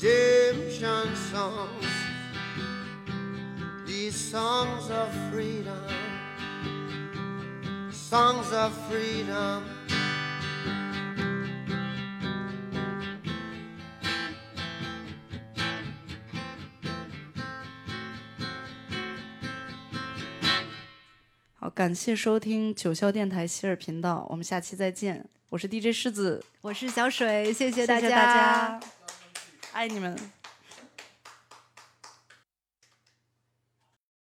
[0.00, 1.86] redemption songs.
[3.84, 5.88] These songs of freedom,
[7.90, 9.62] songs of freedom.
[21.56, 25.28] 好，感谢收听九霄电台希尔频道，我们下期再见。
[25.50, 28.80] 我是 DJ 狮子，我是小水，谢谢大谢谢大家，
[29.78, 30.37] 爱你们。